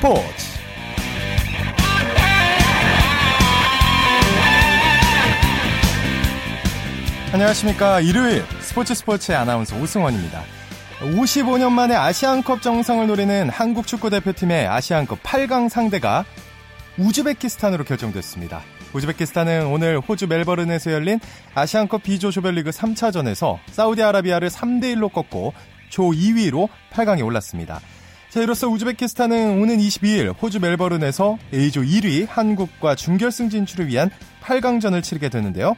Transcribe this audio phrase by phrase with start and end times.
[0.00, 0.22] 스포츠
[7.34, 10.42] 안녕하십니까 일요일 스포츠 스포츠의 아나운서 오승원입니다
[11.00, 16.24] 55년 만에 아시안컵 정상을 노리는 한국 축구 대표팀의 아시안컵 8강 상대가
[16.98, 18.60] 우즈베키스탄으로 결정됐습니다.
[18.94, 21.20] 우즈베키스탄은 오늘 호주 멜버른에서 열린
[21.54, 25.54] 아시안컵 B조 조별리그 3차전에서 사우디아라비아를 3대1로 꺾고
[25.88, 27.80] 조 2위로 8강에 올랐습니다.
[28.30, 34.08] 자, 이로써 우즈베키스탄은 오는 22일 호주 멜버른에서 A조 1위 한국과 준결승 진출을 위한
[34.44, 35.74] 8강전을 치르게 되는데요.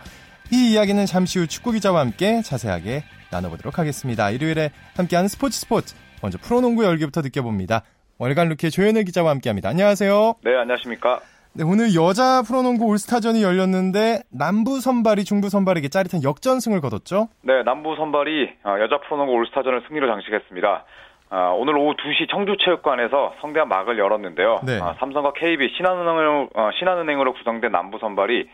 [0.53, 4.29] 이 이야기는 잠시 후 축구 기자와 함께 자세하게 나눠보도록 하겠습니다.
[4.29, 7.85] 일요일에 함께하는 스포츠 스포츠 먼저 프로농구 열기부터 느껴봅니다.
[8.19, 9.71] 월간 루키의 조현일 기자와 함께합니다.
[9.71, 10.35] 안녕하세요.
[10.45, 11.21] 네, 안녕하십니까.
[11.55, 17.29] 네, 오늘 여자 프로농구 올스타전이 열렸는데 남부 선발이 중부 선발에게 짜릿한 역전승을 거뒀죠?
[17.41, 20.85] 네, 남부 선발이 어, 여자 프로농구 올스타전을 승리로 장식했습니다.
[21.33, 24.61] 어, 오늘 오후 2시 청주체육관에서 성대한 막을 열었는데요.
[24.67, 24.79] 네.
[24.79, 28.51] 어, 삼성과 KB 신한은행으로, 신한은행으로 구성된 남부 선발이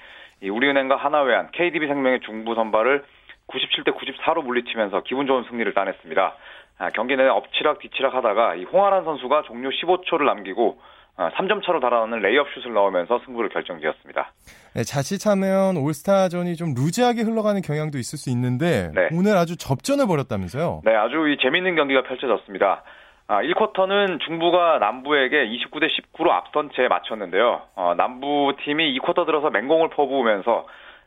[0.49, 3.03] 우리은행과 하나외환 KDB생명의 중부 선발을
[3.49, 6.37] 97대 94로 물리치면서 기분 좋은 승리를 따냈습니다.
[6.79, 10.79] 아, 경기 내내 엎치락 뒤치락 하다가 이 홍아란 선수가 종료 15초를 남기고
[11.19, 14.33] 3점 아, 차로 달아나는 레이업 슛을 넣으면서 승부를 결정지었습니다.
[14.75, 19.09] 네, 자칫하면 올스타전이 좀 루즈하게 흘러가는 경향도 있을 수 있는데 네.
[19.13, 20.83] 오늘 아주 접전을 벌였다면서요?
[20.85, 22.85] 네, 아주 이 재밌는 경기가 펼쳐졌습니다.
[23.27, 27.63] 아, 1쿼터는 중부가 남부에게 29대 19로 앞선 채 맞췄는데요.
[27.75, 30.67] 어, 남부 팀이 2쿼터 들어서 맹공을 퍼부으면서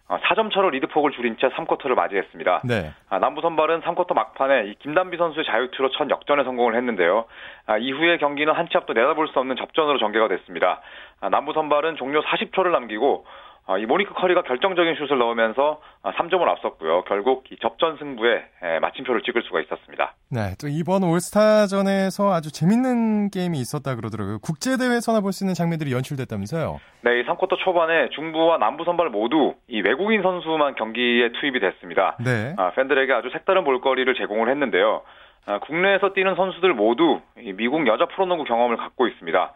[0.10, 2.62] 4점 어, 차로 리드폭을 줄인 채 3쿼터를 맞이했습니다.
[2.66, 2.92] 네.
[3.10, 7.26] 아, 남부 선발은 3쿼터 막판에 김단비 선수의 자유투로 첫 역전에 성공을 했는데요.
[7.66, 10.82] 아, 이후에 경기는 한 치 앞도 내다볼 수 없는 접전으로 전개가 됐습니다.
[11.22, 16.52] 아, 남부 선발은 종료 40초를 남기고 어, 이 모니크 커리가 결정적인 슛을 넣으면서 3점을 어,
[16.52, 17.04] 앞섰고요.
[17.04, 18.44] 결국 이 접전 승부에
[18.82, 20.14] 마침표를 찍을 수가 있었습니다.
[20.30, 24.40] 네, 또 이번 올스타전에서 아주 재밌는 게임이 있었다 그러더라고요.
[24.40, 26.80] 국제 대회에서나 볼 수 있는 장면들이 연출됐다면서요?
[27.04, 32.18] 네, 이 3쿼터 초반에 중부와 남부 선발 모두 이 외국인 선수만 경기에 투입이 됐습니다.
[32.20, 32.54] 네.
[32.58, 35.02] 아, 팬들에게 아주 색다른 볼거리를 제공을 했는데요.
[35.46, 37.22] 아, 국내에서 뛰는 선수들 모두
[37.56, 39.54] 미국 여자 프로농구 경험을 갖고 있습니다.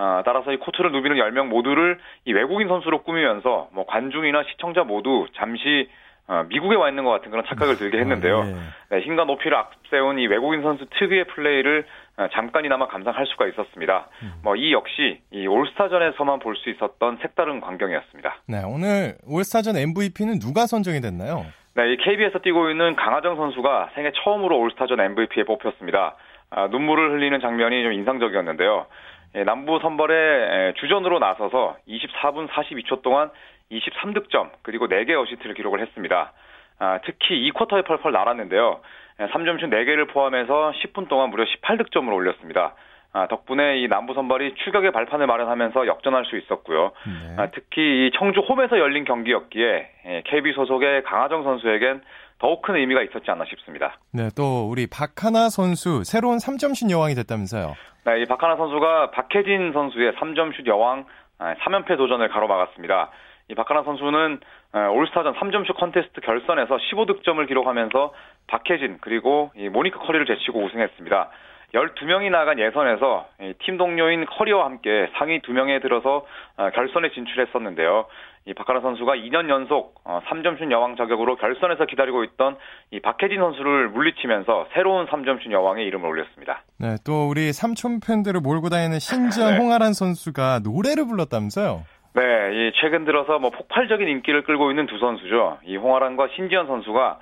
[0.00, 5.26] 아, 따라서 이 코트를 누비는 10명 모두를 이 외국인 선수로 꾸미면서 뭐 관중이나 시청자 모두
[5.36, 5.88] 잠시
[6.28, 8.40] 어, 미국에 와 있는 것 같은 그런 착각을 들게 했는데요.
[8.42, 8.54] 아, 예.
[8.96, 11.86] 네, 힘과 높이를 앞세운 이 외국인 선수 특유의 플레이를
[12.18, 14.08] 어, 잠깐이나마 감상할 수가 있었습니다.
[14.22, 14.32] 음.
[14.44, 18.36] 뭐이 역시 이 올스타전에서만 볼 수 있었던 색다른 광경이었습니다.
[18.46, 21.46] 네, 오늘 올스타전 MVP는 누가 선정이 됐나요?
[21.74, 26.14] 네, 이 KB에서 뛰고 있는 강하정 선수가 생애 처음으로 올스타전 MVP에 뽑혔습니다.
[26.50, 28.86] 아, 눈물을 흘리는 장면이 좀 인상적이었는데요.
[29.34, 33.30] 예, 남부 선발에 주전으로 나서서 24분 42초 동안
[33.70, 36.32] 23득점 그리고 4개 어시트를 기록을 했습니다.
[36.78, 38.80] 아, 특히 2쿼터에 펄펄 날았는데요.
[39.18, 42.74] 3점슛 4개를 포함해서 10분 동안 무려 18득점을 올렸습니다.
[43.12, 46.92] 아, 덕분에 이 남부 선발이 추격의 발판을 마련하면서 역전할 수 있었고요.
[47.06, 47.34] 네.
[47.36, 52.02] 아, 특히 이 청주 홈에서 열린 경기였기에 KB 소속의 강하정 선수에겐
[52.38, 53.98] 더욱 큰 의미가 있었지 않나 싶습니다.
[54.12, 57.74] 네, 또 우리 박하나 선수 새로운 3점슛 여왕이 됐다면서요.
[58.08, 61.04] 네, 이 박하나 선수가 박혜진 선수의 3점 슛 여왕
[61.38, 63.10] 3연패 아, 도전을 가로막았습니다.
[63.48, 64.40] 이 박하나 선수는
[64.72, 68.14] 아, 올스타전 3점슛 콘테스트 결선에서 15득점을 기록하면서
[68.46, 71.28] 박혜진 그리고 이 모니크 커리를 제치고 우승했습니다.
[71.74, 76.24] 12명이 나간 예선에서 팀 동료인 커리와 함께 상위 2명에 들어서
[76.56, 78.06] 아, 결선에 진출했었는데요.
[78.48, 82.56] 이 박하나 선수가 2년 연속 3점슛 어, 여왕 자격으로 결선에서 기다리고 있던
[82.90, 86.62] 이 박혜진 선수를 물리치면서 새로운 3점슛 여왕의 이름을 올렸습니다.
[86.78, 89.58] 네, 또 우리 삼촌 팬들을 몰고 다니는 신지현 네.
[89.58, 91.84] 홍아란 선수가 노래를 불렀다면서요?
[92.14, 92.22] 네,
[92.54, 95.58] 이 최근 들어서 뭐 폭발적인 인기를 끌고 있는 두 선수죠.
[95.66, 97.18] 이 홍아란과 신지현 선수가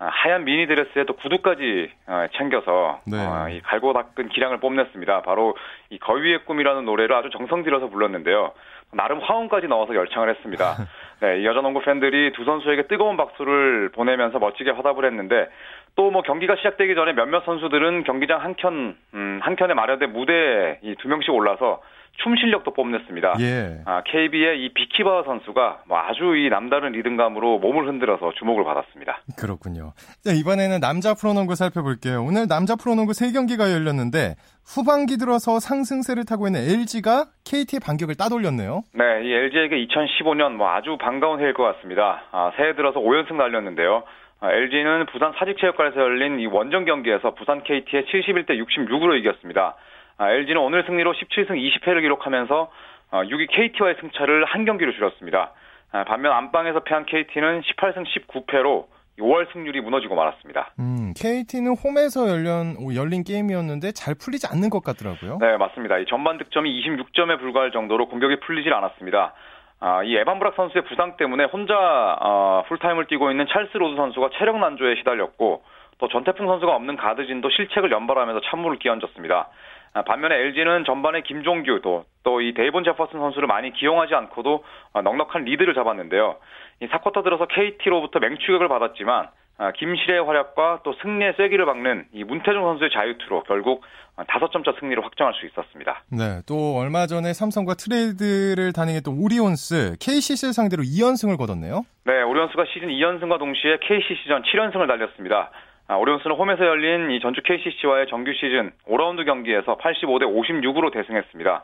[0.00, 3.16] 아, 하얀 미니 드레스에 또 구두까지 어, 챙겨서 네.
[3.16, 5.22] 어, 이 갈고 닦은 기량을 뽐냈습니다.
[5.22, 5.56] 바로
[5.90, 8.52] 이 거위의 꿈이라는 노래를 아주 정성 들여서 불렀는데요.
[8.92, 10.76] 나름 화음까지 넣어서 열창을 했습니다.
[11.20, 15.48] 네, 이 여자 농구 팬들이 두 선수에게 뜨거운 박수를 보내면서 멋지게 화답을 했는데
[15.96, 21.08] 또 뭐 경기가 시작되기 전에 몇몇 선수들은 경기장 한켠 음, 한켠에 마련된 무대에 이 두
[21.08, 21.82] 명씩 올라서
[22.22, 23.34] 춤 실력도 뽐냈습니다.
[23.40, 23.80] 예.
[23.84, 29.20] 아, KB의 이 비키바 선수가 뭐 아주 이 남다른 리듬감으로 몸을 흔들어서 주목을 받았습니다.
[29.38, 29.92] 그렇군요.
[30.24, 32.24] 자, 이번에는 남자 프로농구 살펴볼게요.
[32.24, 34.34] 오늘 남자 프로농구 3경기가 열렸는데
[34.66, 38.82] 후반기 들어서 상승세를 타고 있는 LG가 KT의 반격을 따돌렸네요.
[38.94, 42.24] 네, 이 LG에게 2015년 뭐 아주 반가운 해일 것 같습니다.
[42.32, 44.02] 아, 새해 들어서 5연승 달렸는데요.
[44.40, 49.74] 아, LG는 부산 사직체육관에서 열린 이 원정 경기에서 부산 KT의 71대 66으로 이겼습니다.
[50.18, 52.70] 아, LG는 오늘 승리로 17승 20패를 기록하면서
[53.12, 55.52] 6위 어, KT와의 승차를 한 경기로 줄였습니다.
[55.92, 58.86] 아, 반면 안방에서 패한 KT는 18승 19패로
[59.20, 60.70] 5월 승률이 무너지고 말았습니다.
[60.80, 65.38] 음, KT는 홈에서 열린, 열린 게임이었는데 잘 풀리지 않는 것 같더라고요.
[65.40, 65.98] 네, 맞습니다.
[65.98, 69.34] 이 전반 득점이 26점에 불과할 정도로 공격이 풀리질 않았습니다.
[69.80, 71.74] 아, 이 에반 브락 선수의 부상 때문에 혼자
[72.20, 75.62] 어, 풀타임을 뛰고 있는 찰스 로드 선수가 체력 난조에 시달렸고
[75.98, 79.48] 또 전태풍 선수가 없는 가드진도 실책을 연발하면서 찬물을 끼얹었습니다.
[79.94, 82.04] 아, 반면에 LG는 전반에 김종규 또
[82.40, 84.62] 이 데이본 제퍼슨 선수를 많이 기용하지 않고도
[84.92, 86.36] 어, 넉넉한 리드를 잡았는데요.
[86.80, 89.28] 이 4쿼터 들어서 KT로부터 맹추격을 받았지만
[89.60, 93.82] 아, 김시래의 활약과 또 승리의 쐐기를 박는 이 문태종 선수의 자유투로 결국
[94.16, 96.02] 5점 차 승리를 확정할 수 있었습니다.
[96.10, 101.82] 네, 또 얼마 전에 삼성과 트레이드를 단행했던 오리온스, KCC를 상대로 2연승을 거뒀네요.
[102.04, 105.50] 네, 오리온스가 시즌 2연승과 동시에 KCC전 7연승을 달렸습니다.
[105.88, 111.62] 아, 오리온스는 홈에서 열린 이 전주 KCC와의 정규 시즌 5라운드 경기에서 85대 56으로 대승했습니다.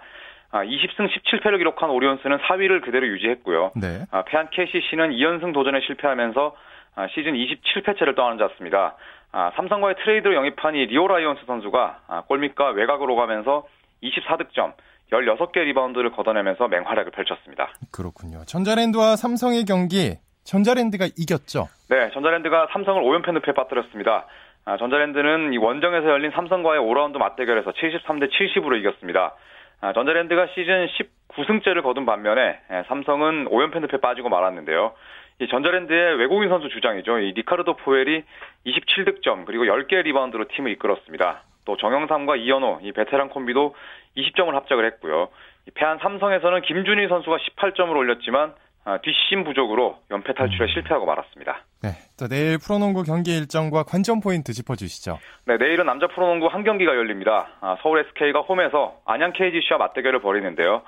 [0.50, 3.72] 아, 20승 17패를 기록한 오리온스는 4위를 그대로 유지했고요.
[3.76, 4.06] 네.
[4.10, 6.56] 아, 패한 KCC는 2연승 도전에 실패하면서
[6.96, 8.96] 아, 시즌 27패째를 떠안았습니다.
[9.32, 13.66] 아, 삼성과의 트레이드로 영입한 이 리오 라이온스 선수가 아, 골밑과 외곽 오가면서
[14.02, 14.72] 24득점,
[15.12, 17.74] 16개 리바운드를 걷어내면서 맹활약을 펼쳤습니다.
[17.92, 18.44] 그렇군요.
[18.46, 21.68] 전자랜드와 삼성의 경기 전자랜드가 이겼죠.
[21.88, 24.26] 네, 전자랜드가 삼성을 5연패 늪에 빠뜨렸습니다.
[24.66, 29.34] 아, 전자랜드는 이 원정에서 열린 삼성과의 5라운드 맞대결에서 73대 70으로 이겼습니다.
[29.80, 30.88] 아, 전자랜드가 시즌
[31.34, 34.94] 19승째를 거둔 반면에 예, 삼성은 5연패 늪에 빠지고 말았는데요.
[35.40, 37.18] 이 전자랜드의 외국인 선수 주장이죠.
[37.18, 38.22] 이 리카르도 포웰이
[38.66, 41.42] 27득점 그리고 10개 리바운드로 팀을 이끌었습니다.
[41.64, 43.74] 또 정영삼과 이현호 이 베테랑 콤비도
[44.16, 45.28] 20점을 합작을 했고요.
[45.74, 48.54] 패한 삼성에서는 김준일 선수가 18점을 올렸지만 아,
[49.02, 50.68] 뒷심 부족으로 연패 탈출에 음.
[50.68, 51.62] 실패하고 말았습니다.
[51.82, 55.18] 네, 또 내일 프로농구 경기 일정과 관전 포인트 짚어주시죠.
[55.46, 57.48] 네, 내일은 남자 프로농구 한 경기가 열립니다.
[57.60, 60.82] 아, 서울 SK가 홈에서 안양 KGC와 맞대결을 벌이는데요.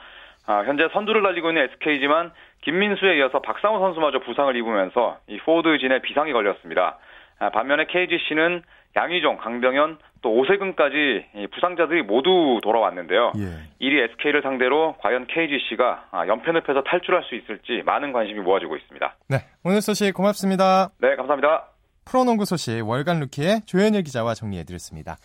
[0.47, 2.33] 아, 현재 선두를 달리고 있는 SK지만
[2.63, 6.99] 김민수에 이어서 박상호 선수마저 부상을 입으면서 이 포워드진에 비상이 걸렸습니다.
[7.53, 8.63] 반면에 KGC는
[8.97, 13.31] 양희종, 강병현, 또 오세근까지 부상자들이 모두 돌아왔는데요.
[13.37, 13.45] 예.
[13.81, 19.15] 1위 SK를 상대로 과연 KGC가 아, 연패 늪에서 탈출할 수 있을지 많은 관심이 모아지고 있습니다.
[19.29, 20.89] 네, 오늘 소식 고맙습니다.
[21.01, 21.69] 네, 감사합니다.
[22.07, 25.17] 프로농구 소식 월간 루키의 조현일 기자와 정리해드렸습니다.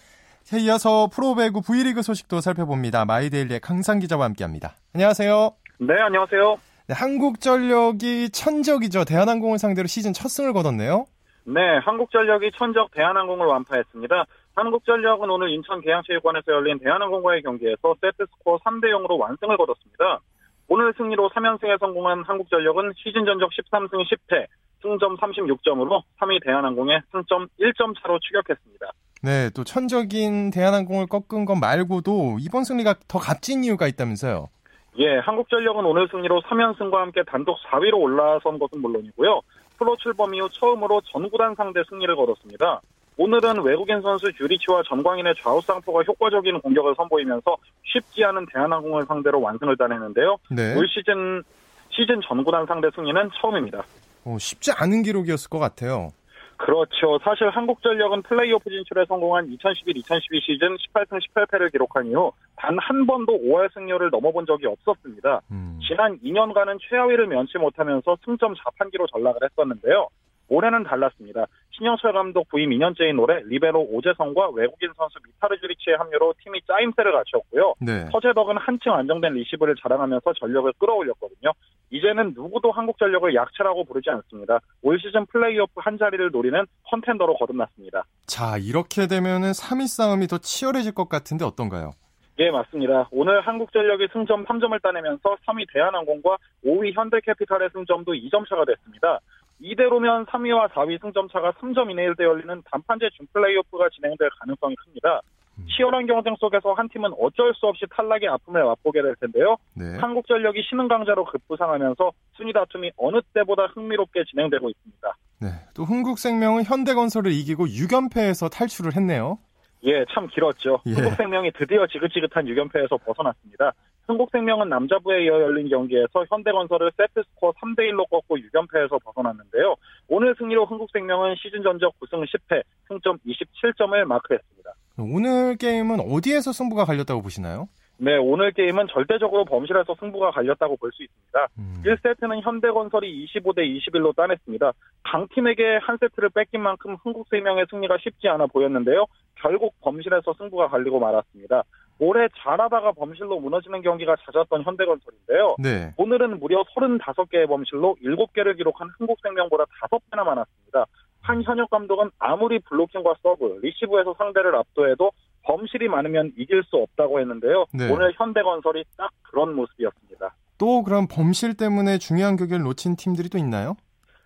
[0.63, 3.05] 이어서 프로배구 V리그 소식도 살펴봅니다.
[3.05, 4.75] 마이데일리의 강상 기자와 함께합니다.
[4.93, 5.49] 안녕하세요.
[5.79, 6.57] 네, 안녕하세요.
[6.89, 9.05] 네, 한국전력이 천적이죠.
[9.05, 11.05] 대한항공을 상대로 시즌 첫 승을 거뒀네요.
[11.45, 14.25] 네, 한국전력이 천적 대한항공을 완파했습니다.
[14.55, 20.19] 한국전력은 오늘 인천 계양체육관에서 열린 대한항공과의 경기에서 세트스코어 3대 0으로 완승을 거뒀습니다.
[20.67, 24.47] 오늘 승리로 3연승에 성공한 한국전력은 시즌 전적 13승 10패,
[24.81, 28.91] 승점 36점으로 3위 대한항공에 승점 1점 차로 추격했습니다.
[29.23, 34.49] 네, 또 천적인 대한항공을 꺾은 것 말고도 이번 승리가 더 값진 이유가 있다면서요?
[34.97, 39.41] 예, 한국전력은 오늘 승리로 3연승과 함께 단독 4위로 올라선 것은 물론이고요.
[39.77, 42.81] 프로 출범 이후 처음으로 전구단 상대 승리를 거뒀습니다.
[43.21, 49.77] 오늘은 외국인 선수 듀리치와 전광인의 좌우 쌍포가 효과적인 공격을 선보이면서 쉽지 않은 대한항공을 상대로 완승을
[49.77, 50.37] 따냈는데요.
[50.49, 50.75] 네.
[50.75, 51.43] 올 시즌
[51.91, 53.83] 시즌 전구단 상대 승리는 처음입니다.
[54.25, 56.09] 어, 쉽지 않은 기록이었을 것 같아요.
[56.57, 57.19] 그렇죠.
[57.23, 63.71] 사실 한국전력은 플레이오프 진출에 성공한 2011-2012 시즌 18승 18패를 기록한 이후 단 한 번도 5할
[63.73, 65.41] 승률을 넘어본 적이 없었습니다.
[65.51, 65.79] 음.
[65.87, 70.07] 지난 2년간은 최하위를 면치 못하면서 승점 자판기로 전락을 했었는데요.
[70.49, 71.45] 올해는 달랐습니다.
[71.71, 77.75] 신영철 감독 부임 2년째인 올해 리베로 오재성과 외국인 선수 미타르 주리치의 합류로 팀이 짜임새를 갖췄고요.
[77.79, 78.05] 네.
[78.11, 81.51] 서재덕은 한층 안정된 리시브를 자랑하면서 전력을 끌어올렸거든요.
[81.89, 84.59] 이제는 누구도 한국 전력을 약체라고 부르지 않습니다.
[84.81, 88.03] 올 시즌 플레이오프 한 자리를 노리는 컨텐더로 거듭났습니다.
[88.25, 91.91] 자, 이렇게 되면은 3위 싸움이 더 치열해질 것 같은데 어떤가요?
[92.39, 93.07] 예, 맞습니다.
[93.11, 99.19] 오늘 한국전력이 승점 3점을 따내면서 3위 대한항공과 5위 현대캐피탈의 승점도 2점 차가 됐습니다.
[99.61, 105.21] 이대로면 3위와 4위 승점 차가 3점 이내일 때 열리는 단판제 준 플레이오프가 진행될 가능성이 큽니다.
[105.59, 105.65] 음.
[105.69, 109.57] 치열한 경쟁 속에서 한 팀은 어쩔 수 없이 탈락의 아픔을 맛보게 될 텐데요.
[109.75, 109.97] 네.
[109.97, 115.15] 한국전력이 신흥 강자로 급부상하면서 순위 다툼이 어느 때보다 흥미롭게 진행되고 있습니다.
[115.41, 119.39] 네, 또 흥국생명은 현대건설을 이기고 6연패에서 탈출을 했네요.
[119.83, 120.81] 예, 참 길었죠.
[120.85, 120.91] 예.
[120.91, 123.73] 흥국생명이 드디어 지긋지긋한 6연패에서 벗어났습니다.
[124.07, 129.75] 흥국생명은 남자부에 이어 열린 경기에서 현대건설을 세트스코어 3대1로 꺾고 6연패에서 벗어났는데요.
[130.07, 134.73] 오늘 승리로 흥국생명은 시즌 전적 9승 10패, 승점 27점을 마크했습니다.
[134.99, 137.67] 오늘 게임은 어디에서 승부가 갈렸다고 보시나요?
[138.03, 141.47] 네, 오늘 게임은 절대적으로 범실에서 승부가 갈렸다고 볼 수 있습니다.
[141.59, 141.83] 음.
[141.85, 144.71] 1세트는 현대건설이 25대 21로 따냈습니다.
[145.03, 149.05] 강팀에게 한 세트를 뺏긴 만큼 흥국생명의 승리가 쉽지 않아 보였는데요.
[149.35, 151.61] 결국 범실에서 승부가 갈리고 말았습니다.
[151.99, 155.55] 올해 잘하다가 범실로 무너지는 경기가 잦았던 현대건설인데요.
[155.59, 155.93] 네.
[155.97, 160.87] 오늘은 무려 35개의 범실로 7개를 기록한 흥국생명보다 5배나 많았습니다.
[161.21, 165.11] 한현역 감독은 아무리 블로킹과 서브, 리시브에서 상대를 압도해도
[165.43, 167.65] 범실이 많으면 이길 수 없다고 했는데요.
[167.73, 167.91] 네.
[167.91, 170.35] 오늘 현대건설이 딱 그런 모습이었습니다.
[170.57, 173.75] 또 그럼 범실 때문에 중요한 경기를 놓친 팀들이 또 있나요?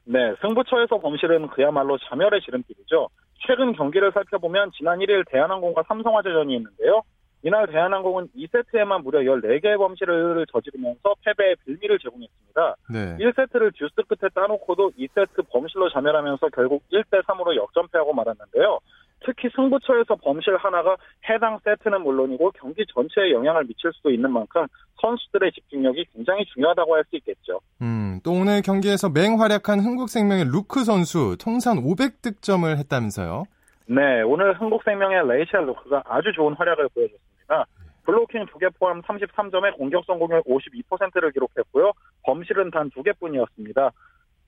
[0.04, 3.10] 네, 승부처에서 범실은 그야말로 자멸의 지름길이죠.
[3.48, 7.02] 최근 경기를 살펴보면 지난 1일 대한항공과 삼성화재전이 있는데요.
[7.44, 12.76] 이날 대한항공은 2세트에만 무려 14개의 범실을 저지르면서 패배의 빌미를 제공했습니다.
[12.92, 13.18] 네.
[13.18, 18.80] 1세트를 듀스 끝에 따놓고도 2세트 범실로 자멸하면서 결국 1대3으로 역전패하고 말았는데요.
[19.24, 20.96] 특히 승부처에서 범실 하나가
[21.30, 24.66] 해당 세트는 물론이고 경기 전체에 영향을 미칠 수도 있는 만큼
[25.02, 27.60] 선수들의 집중력이 굉장히 중요하다고 할 수 있겠죠.
[27.82, 33.46] 음, 또 오늘 경기에서 맹활약한 흥국생명의 루크 선수 통산 500득점을 했다면서요?
[33.88, 37.66] 네, 오늘 흥국생명의 레이첼 루크가 아주 좋은 활약을 보여줬습니다.
[38.06, 41.92] 블로킹 2개 포함 33점에 공격 성공률 52%를 기록했고요.
[42.24, 43.92] 범실은 단 2개뿐이었습니다.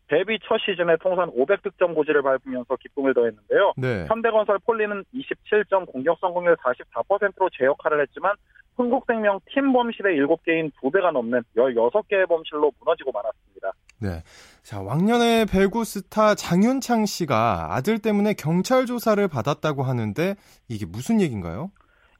[0.07, 3.73] 데뷔 첫 시즌에 통산 500득점 고지를 밟으면서 기쁨을 더했는데요.
[3.77, 4.05] 네.
[4.07, 8.33] 현대건설 폴리는 27점 공격 성공률 44%로 제 역할을 했지만
[8.77, 13.71] 흥국생명 팀 범실의 7개인 2배가 넘는 16개의 범실로 무너지고 말았습니다.
[13.99, 14.21] 네.
[14.63, 20.35] 자, 왕년의 배구 스타 장윤창 씨가 아들 때문에 경찰 조사를 받았다고 하는데
[20.69, 21.71] 이게 무슨 얘기인가요?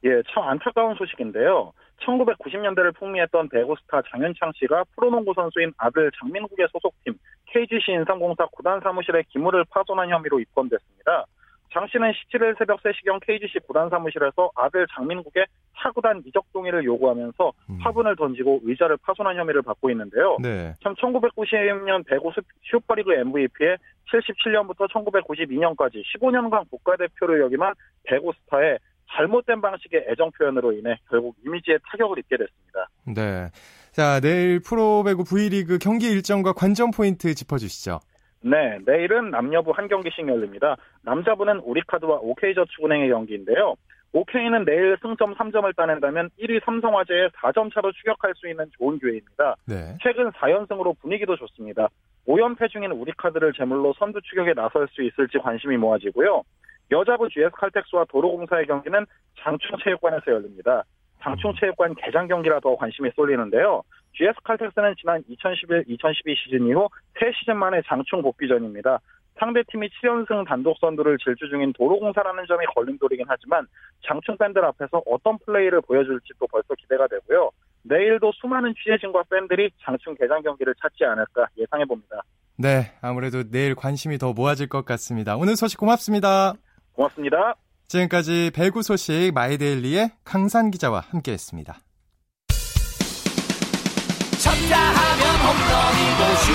[0.04, 1.72] 예, 참 안타까운 소식인데요.
[2.04, 9.22] 1990년대를 풍미했던 배구 스타 장윤창 씨가 프로농구 선수인 아들 장민국의 소속팀 KGC 인삼공사 구단 사무실에
[9.28, 11.26] 기물을 파손한 혐의로 입건됐습니다.
[11.70, 17.78] 장 씨는 17일 새벽 3시경 KGC 구단 사무실에서 아들 장민국의 타구단 이적 동의를 요구하면서 음.
[17.82, 20.38] 화분을 던지고 의자를 파손한 혐의를 받고 있는데요.
[20.40, 20.74] 네.
[20.82, 23.76] 참 1990년 배구 슈퍼리그 MVP에
[24.10, 27.74] 77년부터 1992년까지 15년간 국가대표를 역임한
[28.04, 28.78] 배구 스타의
[29.10, 32.88] 잘못된 방식의 애정 표현으로 인해 결국 이미지에 타격을 입게 됐습니다.
[33.06, 33.48] 네.
[33.92, 38.00] 자, 내일 프로배구 V리그 경기 일정과 관전 포인트 짚어주시죠.
[38.40, 40.76] 네, 내일은 남녀부 한 경기씩 열립니다.
[41.02, 43.74] 남자부는 우리카드와 OK저축은행의 경기인데요.
[44.12, 49.56] OK는 내일 승점 3점을 따낸다면 1위 삼성화재에 4점 차로 추격할 수 있는 좋은 기회입니다.
[49.66, 49.96] 네.
[50.02, 51.88] 최근 4연승으로 분위기도 좋습니다.
[52.26, 56.42] 5연패 중인 우리카드를 제물로 선두 추격에 나설 수 있을지 관심이 모아지고요.
[56.90, 59.06] 여자부 GS 칼텍스와 도로공사의 경기는
[59.40, 60.84] 장충체육관에서 열립니다.
[61.22, 63.82] 장충체육관 개장 경기라 더 관심이 쏠리는데요.
[64.16, 66.88] GS 칼텍스는 지난 2011-2012 시즌 이후
[67.20, 69.00] 3시즌 만에 장충 복귀전입니다.
[69.38, 73.66] 상대팀이 7연승 단독 선두를 질주 중인 도로공사라는 점이 걸림돌이긴 하지만
[74.06, 77.50] 장충 팬들 앞에서 어떤 플레이를 보여줄지 또 벌써 기대가 되고요.
[77.82, 82.22] 내일도 수많은 취재진과 팬들이 장충 개장 경기를 찾지 않을까 예상해 봅니다.
[82.56, 85.36] 네, 아무래도 내일 관심이 더 모아질 것 같습니다.
[85.36, 86.54] 오늘 소식 고맙습니다.
[86.98, 87.54] 고맙습니다.
[87.86, 91.78] 지금까지 배구 소식 마이데일리의 강산 기자와 함께했습니다.
[94.42, 96.52] 쳤다 하면 홈런이고 슛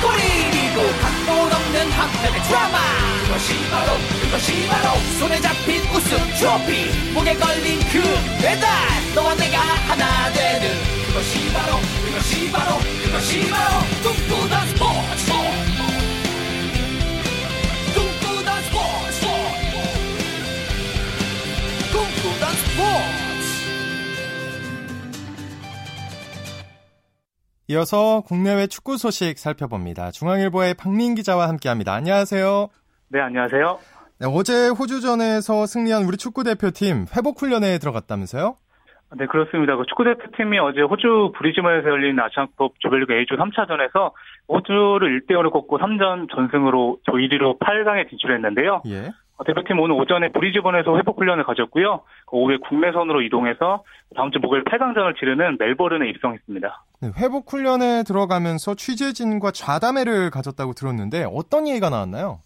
[0.00, 2.78] 골이고 각본 없는 한편의 드라마
[3.24, 8.00] 그것이 바로 그것이 바로 손에 잡힌 우승 트로피 목에 걸린 그
[8.42, 8.66] 배달
[9.14, 10.68] 너와 내가 하나 되는
[11.06, 11.76] 그것이 바로
[12.06, 15.49] 그것이 바로 그것이 바로 꿈꾸던 스포츠
[27.70, 30.10] 이어서 국내외 축구 소식 살펴봅니다.
[30.10, 31.94] 중앙일보의 박민 기자와 함께합니다.
[31.94, 32.66] 안녕하세요.
[33.10, 33.78] 네, 안녕하세요.
[34.18, 38.56] 네, 어제 호주전에서 승리한 우리 축구 대표팀 회복 훈련에 들어갔다면서요?
[39.16, 39.76] 네, 그렇습니다.
[39.76, 44.14] 그 축구 대표팀이 어제 호주 브리즈번에서 열린 아시안컵 조별리그 A조 3차전에서
[44.48, 48.82] 호주를 1대 0으로 꺾고 3전 전승으로 조 1위로 8강에 진출했는데요.
[48.86, 49.12] 예.
[49.40, 52.02] 어, 대표팀 오늘 오전에 브리즈번에서 회복 훈련을 가졌고요.
[52.26, 56.84] 그 오후에 국내선으로 이동해서 다음 주 목요일 8강전을 치르는 멜버른에 입성했습니다.
[57.00, 62.40] 네, 회복 훈련에 들어가면서 취재진과 좌담회를 가졌다고 들었는데 어떤 얘기가 나왔나요?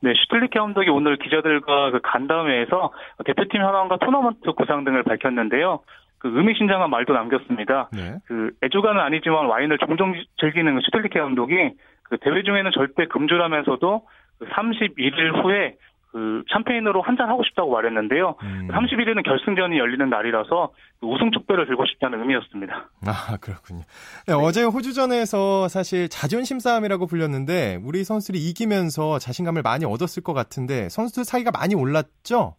[0.00, 2.90] 네, 슈틸리케 감독이 오늘 기자들과 그 간담회에서
[3.24, 5.78] 대표팀 현황과 토너먼트 구상 등을 밝혔는데요.
[6.18, 7.88] 그 의미심장한 말도 남겼습니다.
[7.92, 8.16] 네.
[8.26, 11.54] 그 애주가는 아니지만 와인을 종종 즐기는 그 슈틸리케 감독이
[12.02, 14.02] 그 대회 중에는 절대 금주라면서도
[14.40, 15.76] 그 31일 후에
[16.12, 18.36] 그 샴페인으로 한 잔 하고 싶다고 말했는데요.
[18.42, 18.68] 음.
[18.70, 22.88] 31일은 결승전이 열리는 날이라서 그 우승 축배를 들고 싶다는 의미였습니다.
[23.06, 23.80] 아 그렇군요.
[24.26, 24.34] 네, 네.
[24.34, 31.24] 어제 호주전에서 사실 자존심 싸움이라고 불렸는데 우리 선수들이 이기면서 자신감을 많이 얻었을 것 같은데 선수들
[31.24, 32.54] 사이가 많이 올랐죠?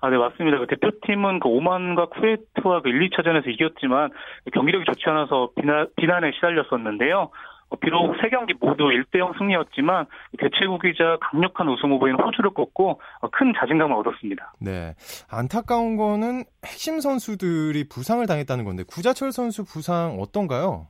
[0.00, 0.58] 아, 네, 맞습니다.
[0.58, 4.10] 그 대표팀은 그 오만과 쿠웨이트와 그 1, 2차전에서 이겼지만
[4.52, 7.30] 경기력이 좋지 않아서 비난, 비난에 시달렸었는데요.
[7.70, 10.06] 어, 비록 세 경기 모두 1대0 승리였지만
[10.38, 14.54] 대체국이자 강력한 우승 후보인 호주를 꺾고 어, 큰 자신감을 얻었습니다.
[14.60, 14.94] 네.
[15.30, 20.88] 안타까운 거는 핵심 선수들이 부상을 당했다는 건데 구자철 선수 부상 어떤가요?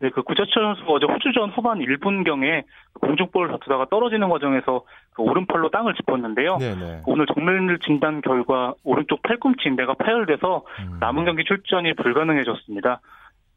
[0.00, 2.64] 네, 그 구자철 선수가 어제 호주전 후반 1분경에
[3.00, 6.56] 공중볼을 다투다가 떨어지는 과정에서 그 오른팔로 땅을 짚었는데요.
[6.56, 7.02] 네네.
[7.04, 10.96] 오늘 정밀 진단 결과 오른쪽 팔꿈치 인대가 파열돼서 음.
[11.00, 13.00] 남은 경기 출전이 불가능해졌습니다.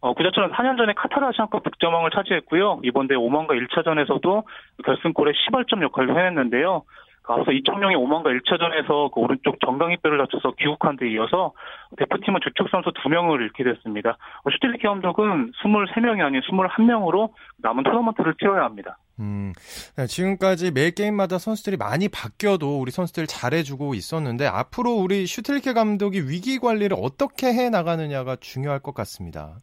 [0.03, 2.81] 어, 구자철은 4년 전에 카타르 아시안컵 득점왕을 차지했고요.
[2.83, 4.43] 이번 대회 오만과 1차전에서도
[4.83, 6.83] 결승골에 시발점 역할을 해냈는데요.
[7.25, 11.53] 앞서 이청용이 오만과 1차전에서 그 오른쪽 정강이뼈를 다쳐서 귀국한 데 이어서
[11.95, 14.17] 대표팀은 주축 선수 2명을 잃게 됐습니다.
[14.43, 18.97] 어, 슈틸리케 감독은 23명이 아닌 21명으로 남은 토너먼트를 치러야 합니다.
[19.21, 19.53] 음,
[19.95, 26.27] 네, 지금까지 매 게임마다 선수들이 많이 바뀌어도 우리 선수들 잘해주고 있었는데 앞으로 우리 슈틸리케 감독이
[26.27, 29.59] 위기 관리를 어떻게 해 나가느냐가 중요할 것 같습니다.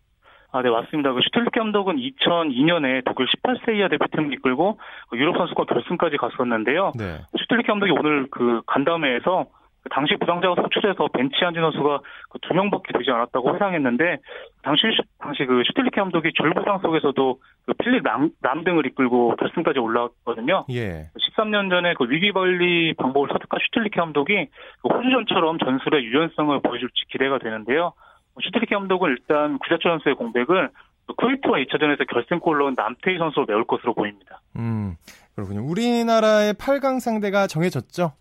[0.52, 1.12] 아, 네, 맞습니다.
[1.12, 4.78] 그 슈틸리케 감독은 2002년에 독일 18세 이하 대표팀을 이끌고
[5.08, 6.92] 그 유럽 선수권 결승까지 갔었는데요.
[6.98, 7.18] 네.
[7.38, 9.46] 슈틸리케 감독이 오늘 그 간담회에서
[9.82, 14.18] 그 당시 부상자가 속출해서 벤치 앉은 선수가 그 두 명밖에 되지 않았다고 회상했는데
[14.62, 14.82] 당시
[15.18, 20.66] 당시 그 슈틸리케 감독이 줄부상 속에서도 그 필립 람, 람 등을 이끌고 결승까지 올라왔거든요.
[20.70, 21.08] 예.
[21.18, 24.48] 13년 전에 그 위기 관리 방법을 터득한 슈틸리케 감독이
[24.82, 27.94] 그 호주전처럼 전술의 유연성을 보여줄지 기대가 되는데요.
[28.42, 30.70] 슈틸리케 감독은 일단 구자철 선수의 공백을
[31.16, 34.40] 쿠웨이트와 2차전에서 결승골 넣은 남태희 선수로 메울 것으로 보입니다.
[34.56, 34.96] 음,
[35.34, 35.64] 그렇군요.
[35.64, 38.12] 우리나라의 8강 상대가 정해졌죠?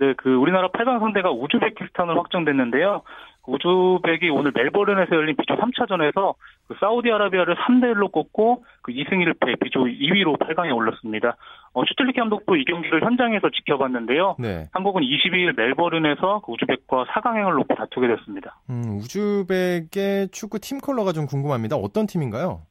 [0.00, 3.02] 네, 그 우리나라 8강 상대가 우즈베키스탄으로 확정됐는데요.
[3.50, 6.34] 우즈벡이 오늘 멜버른에서 열린 B조 3차전에서
[6.68, 11.36] 그 사우디아라비아를 3대 1로 꺾고 그 2승 1패 B조 2위로 8강에 올랐습니다.
[11.72, 14.36] 어, 슈틸리케 감독도 이 경기를 현장에서 지켜봤는데요.
[14.38, 14.68] 네.
[14.72, 18.58] 한국은 22일 멜버른에서 그 우즈벡과 4강행을 놓고 다투게 됐습니다.
[18.70, 21.76] 음, 우즈벡의 축구 팀 컬러가 좀 궁금합니다.
[21.76, 22.62] 어떤 팀인가요?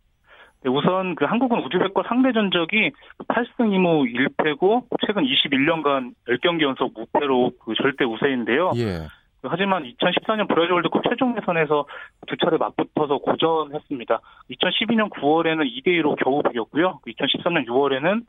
[0.63, 2.91] 네, 우선 그 한국은 우즈벡과 상대 전적이
[3.27, 8.71] 8승 2무 1패고 최근 21년간 10경기 연속 무패로 그 절대 우세인데요.
[8.75, 9.07] 예.
[9.43, 11.85] 하지만 2014년 브라질 월드컵 최종 예선에서
[12.27, 14.19] 두 차례 맞붙어서 고전했습니다.
[14.51, 16.99] 2012년 9월에는 2대2로 겨우 비겼고요.
[17.07, 18.25] 2013년 6월에는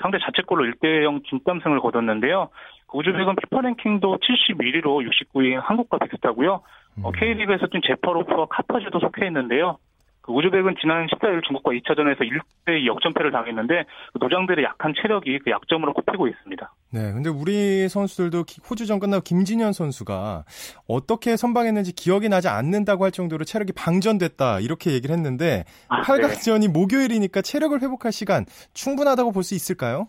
[0.00, 2.48] 상대 자책골로 1대0 진땀승을 거뒀는데요.
[2.92, 6.62] 우즈벡은 피파 랭킹도 71위로 69위인 한국과 비슷하고요.
[6.98, 7.02] 음.
[7.12, 9.78] K리그에서 뛴 제파로프와 카파지도 속해 있는데요.
[10.24, 13.84] 그 우즈벡은 지난 14일 중국과 2차전에서 1대2 역전패를 당했는데
[14.14, 16.72] 그 노장들의 약한 체력이 그 약점으로 꼽히고 있습니다.
[16.92, 20.44] 네, 근데 우리 선수들도 호주전 끝나고 김진현 선수가
[20.88, 26.68] 어떻게 선방했는지 기억이 나지 않는다고 할 정도로 체력이 방전됐다 이렇게 얘기를 했는데 아, 8강전이 네.
[26.68, 30.08] 목요일이니까 체력을 회복할 시간 충분하다고 볼 수 있을까요?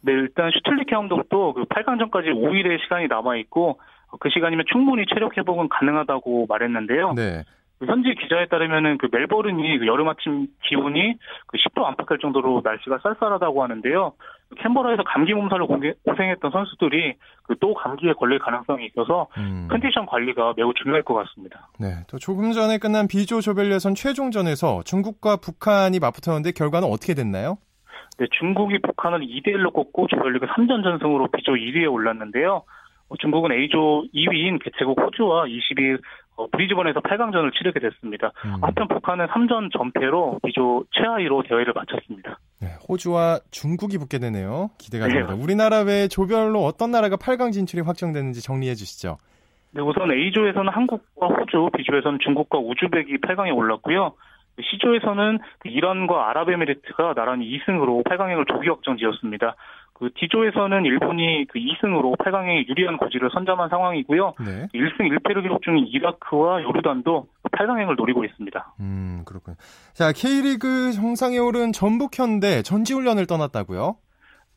[0.00, 3.78] 네, 일단 슈틀리케 감독도 그 8강전까지 5일의 시간이 남아 있고
[4.18, 7.12] 그 시간이면 충분히 체력 회복은 가능하다고 말했는데요.
[7.14, 7.44] 네.
[7.78, 11.14] 그 현지 기자에 따르면은 그 멜버른이 그 여름 아침 기온이
[11.46, 14.12] 그 10도 안팎할 정도로 날씨가 쌀쌀하다고 하는데요.
[14.56, 17.14] 캔버라에서 감기 몸살로 고생했던 선수들이
[17.44, 19.68] 그 또 감기에 걸릴 가능성이 있어서 음.
[19.70, 21.68] 컨디션 관리가 매우 중요할 것 같습니다.
[21.78, 27.58] 네, 또 조금 전에 끝난 비조 조별 예선 최종전에서 중국과 북한이 맞붙었는데 결과는 어떻게 됐나요?
[28.18, 32.62] 네, 중국이 북한을 2대 1로 꺾고 조별리그 3전 전승으로 비조 1위에 올랐는데요.
[33.10, 36.00] 어, 중국은 A조 2위인 개최국 호주와 22일 어,
[36.46, 38.32] 브리즈번에서 8강전을 치르게 됐습니다.
[38.44, 38.62] 음.
[38.62, 42.38] 한편 북한은 3전 전패로 비조 최하위로 대회를 마쳤습니다.
[42.60, 44.70] 네, 호주와 중국이 붙게 되네요.
[44.78, 45.34] 기대가 됩니다.
[45.34, 45.42] 네.
[45.42, 49.18] 우리나라 외 조별로 어떤 나라가 8강 진출이 확정됐는지 정리해 주시죠.
[49.72, 54.14] 네, 우선 A조에서는 한국과 호주, B조에서는 중국과 우즈벡이 8강에 올랐고요.
[54.62, 59.54] C조에서는 이란과 아랍에미리트가 나란히 2승으로 8강행을 조기 확정지었습니다.
[59.98, 64.34] 그 D조에서는 일본이 그 2승으로 8강에 유리한 고지를 선점한 상황이고요.
[64.44, 64.68] 네.
[64.72, 68.74] 1승 1패를 기록 중인 이라크와 요르단도 8강행을 노리고 있습니다.
[68.80, 69.56] 음, 그렇군요.
[69.94, 73.96] 자, K리그 정상에 오른 전북현대 전지훈련을 떠났다고요?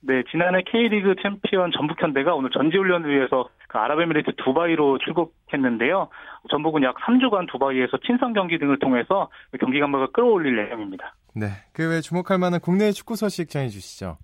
[0.04, 6.10] 네, 지난해 K리그 챔피언 전북현대가 오늘 전지훈련을 위해서 그 아랍에미리트 두바이로 출국했는데요.
[6.50, 11.16] 전북은 약 3주간 두바이에서 친선 경기 등을 통해서 경기 감각을 끌어올릴 예정입니다.
[11.36, 14.18] 네, 그 외 주목할 만한 국내 축구 소식 전해 주시죠.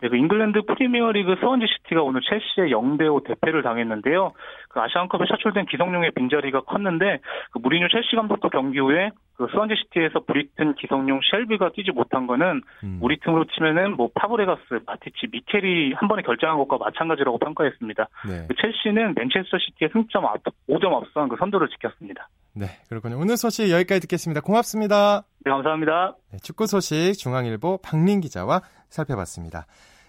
[0.00, 4.32] 네, 그 잉글랜드 프리미어리그 스완지 시티가 오늘 첼시의 0대5 대패를 당했는데요.
[4.68, 7.18] 그 아시안컵에 차출된 기성용의 빈자리가 컸는데
[7.50, 12.62] 그 무리뉴 첼시 감독도 경기 후에 그 스완지 시티에서 브리튼 기성용 셸비가 뛰지 못한 거는
[12.84, 12.98] 음.
[13.00, 18.08] 우리 팀으로 치면은 뭐 파브레가스, 마티치, 미켈이 한 번에 결장한 것과 마찬가지라고 평가했습니다.
[18.28, 18.46] 네.
[18.48, 22.28] 그 첼시는 맨체스터 시티의 승점 앞, 5점 앞선 그 선두를 지켰습니다.
[22.54, 23.18] 네, 그렇군요.
[23.18, 24.40] 오늘 소식 여기까지 듣겠습니다.
[24.40, 25.22] 고맙습니다.
[25.44, 26.16] 네, 감사합니다.
[26.32, 29.66] 네, 축구 소식 중앙일보 박민 기자와 살펴봤습니다.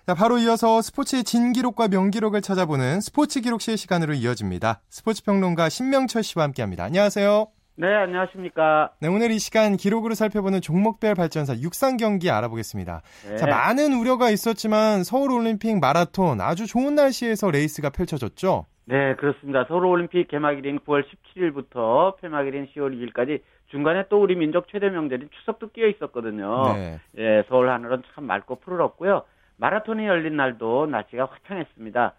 [0.07, 4.81] 자, 바로 이어서 스포츠의 진기록과 명기록을 찾아보는 스포츠 기록실 시간으로 이어집니다.
[4.89, 6.83] 스포츠 평론가 신명철 씨와 함께합니다.
[6.83, 7.47] 안녕하세요.
[7.75, 8.91] 네, 안녕하십니까.
[8.99, 13.01] 네, 오늘 이 시간 기록으로 살펴보는 종목별 발전사 육상 경기 알아보겠습니다.
[13.29, 13.37] 네.
[13.37, 18.65] 자, 많은 우려가 있었지만 서울 올림픽 마라톤 아주 좋은 날씨에서 레이스가 펼쳐졌죠.
[18.85, 19.65] 네, 그렇습니다.
[19.67, 25.69] 서울 올림픽 개막일인 9월 17일부터 폐막일인 10월 2일까지 중간에 또 우리 민족 최대 명절인 추석도
[25.69, 26.73] 끼어 있었거든요.
[26.73, 26.99] 네.
[27.17, 29.23] 예, 서울 하늘은 참 맑고 푸르렀고요.
[29.57, 32.13] 마라톤이 열린 날도 날씨가 화창했습니다.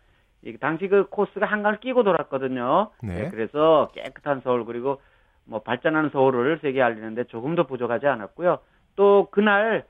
[0.60, 2.90] 당시 그 코스가 한강을 끼고 돌았거든요.
[3.02, 3.24] 네.
[3.24, 5.00] 예, 그래서 깨끗한 서울 그리고
[5.44, 8.58] 뭐 발전하는 서울을 세계에 알리는데 조금도 부족하지 않았고요.
[8.96, 9.84] 또 그날을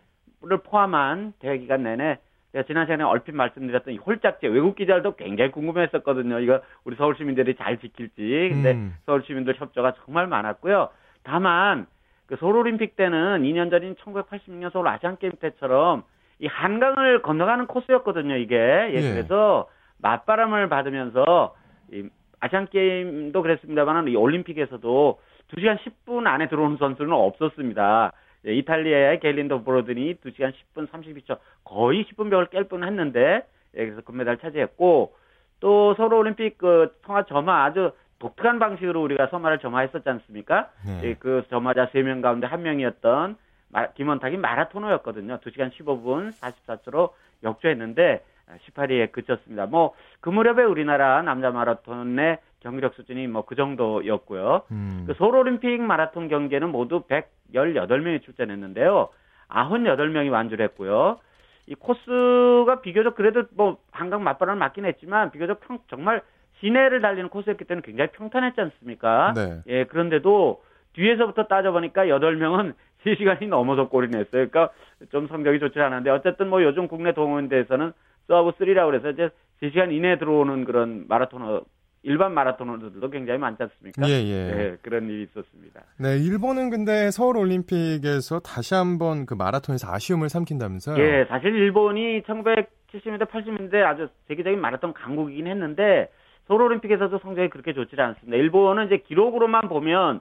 [0.64, 2.18] 포함한 대기간 내내
[2.52, 6.40] 제가 지난 시간에 얼핏 말씀드렸던 이 홀짝제 외국 기자들도 굉장히 궁금했었거든요.
[6.40, 8.48] 이거 우리 서울 시민들이 잘 지킬지.
[8.50, 8.94] 근데 음.
[9.06, 10.88] 서울 시민들 협조가 정말 많았고요.
[11.22, 11.86] 다만
[12.26, 16.04] 그 서울 올림픽 때는 2년 전인 1986년 서울 아시안 게임 때처럼
[16.38, 18.36] 이 한강을 건너가는 코스였거든요.
[18.36, 19.00] 이게 예, 예.
[19.00, 21.54] 그래서 맞바람을 받으면서
[21.92, 22.08] 이
[22.40, 25.20] 아시안 게임도 그랬습니다만 이 올림픽에서도
[25.52, 28.12] 2시간 10분 안에 들어오는 선수는 없었습니다.
[28.46, 33.44] 예, 이탈리아의 겔린도 브로든이 2시간 10분 32초 거의 10분 벽을 깰 뻔 했는데
[33.76, 35.14] 예, 그래서 금메달 차지했고
[35.60, 40.68] 또 서울 올림픽 그 성화 점화 아주 독특한 방식으로 우리가 서마를 점화했었지 않습니까?
[40.86, 41.00] 네.
[41.02, 43.36] 예, 그 점화자 3명 가운데 한 명이었던
[43.96, 45.38] 김원탁이 마라토너였거든요.
[45.38, 47.10] 2시간 15분 44초로
[47.42, 48.22] 역주했는데
[48.68, 49.66] 18위에 그쳤습니다.
[49.66, 54.62] 뭐 그 무렵에 우리나라 남자 마라톤의 경기력 수준이 뭐 그 정도였고요.
[54.70, 55.04] 음.
[55.06, 57.02] 그 서울 올림픽 마라톤 경기에는 모두
[57.54, 59.08] 118명이 출전했는데요.
[59.48, 61.18] 98명이 완주를 했고요.
[61.66, 66.20] 이 코스가 비교적 그래도 뭐 한강 맞바람을 맞긴 했지만 비교적 평, 정말
[66.60, 69.32] 시내를 달리는 코스였기 때문에 굉장히 평탄했지 않습니까?
[69.34, 69.62] 네.
[69.66, 70.62] 예, 그런데도
[70.94, 74.48] 뒤에서부터 따져보니까 8명은 3시간이 넘어서 골인했어요.
[74.48, 74.70] 그러니까
[75.10, 77.92] 좀 성적이 좋지 않은데 어쨌든 뭐 요즘 국내 동호인대에서는
[78.26, 79.30] sub 3라고 그래서 이제
[79.62, 81.62] 3시간 이내에 들어오는 그런 마라토너
[82.02, 84.08] 일반 마라토너들도 굉장히 많지 않습니까?
[84.08, 84.54] 예, 예.
[84.54, 85.82] 네, 그런 일이 있었습니다.
[85.98, 90.98] 네, 일본은 근데 서울 올림픽에서 다시 한번 그 마라톤에서 아쉬움을 삼킨다면서요?
[90.98, 96.08] 예, 사실 일본이 1970년대, 80년대 아주 세계적인 마라톤 강국이긴 했는데
[96.50, 98.36] 서울 올림픽에서도 성적이 그렇게 좋지 않습니다.
[98.36, 100.18] 일본은 이제 기록으로만 보면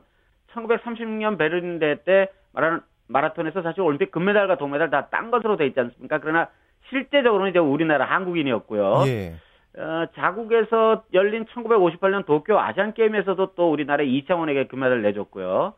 [0.54, 5.80] 1936년 베를린 대회 때 마라, 마라톤에서 사실 올림픽 금메달과 동메달 다 딴 것으로 돼 있지
[5.80, 6.20] 않습니까?
[6.20, 6.48] 그러나
[6.90, 9.04] 실제적으로는 이제 우리나라 한국인이었고요.
[9.08, 9.34] 예.
[9.76, 15.74] 어, 자국에서 열린 1958년 도쿄 아시안 게임에서도 또 우리나라 이창원에게 금메달을 내줬고요.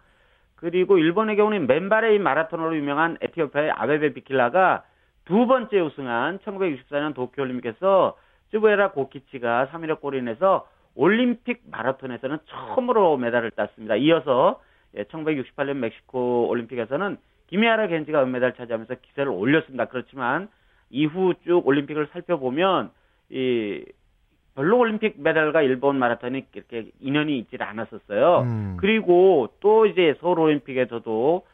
[0.58, 4.84] 그리고 일본의 경우는 맨바레이 마라톤으로 유명한 에티오피아의 아베베 비킬라가
[5.24, 8.18] 두 번째 우승한 1964년 도쿄 올림픽에서
[8.52, 13.96] 쯔부에라 고키치가 3위로 골이 내서 올림픽 마라톤에서는 처음으로 메달을 땄습니다.
[13.96, 14.62] 이어서
[14.96, 19.86] 1968년 예, 멕시코 올림픽에서는 김혜아라 겐지가 은메달 차지하면서 기세를 올렸습니다.
[19.86, 20.50] 그렇지만
[20.90, 22.92] 이후 쭉 올림픽을 살펴보면
[23.30, 23.86] 이
[24.56, 28.42] 별로 올림픽 메달과 일본 마라톤이 이렇게 인연이 있질 않았었어요.
[28.42, 28.78] 음.
[28.80, 31.46] 그리고 또 이제 서울 올림픽에서도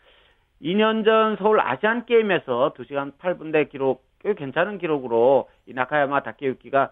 [0.64, 6.92] 2년 전 서울 아시안 게임에서 2시간 8분대 기록 꽤 괜찮은 기록으로 이 나카야마 다케유키가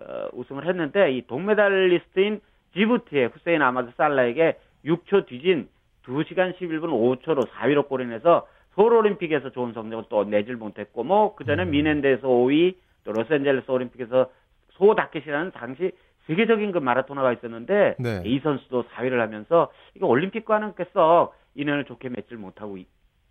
[0.00, 2.40] 어, 우승을 했는데 이 동메달리스트인
[2.74, 5.68] 지부티의 후세인 아마드 살라에게 6초 뒤진
[6.06, 6.90] 2시간 11분
[7.22, 11.70] 5초로 4위로 골인해서 서울 올림픽에서 좋은 성적을 또 내질 못했고 뭐 그전에 음.
[11.70, 14.30] 미넨데에서 5위 또 로스앤젤레스 올림픽에서
[14.72, 15.92] 소 다케시라는 당시
[16.26, 18.22] 세계적인 그 마라토너가 있었는데 네.
[18.24, 22.78] 이 선수도 4위를 하면서 이거 올림픽과는 께서 인연을 좋게 맺질 못하고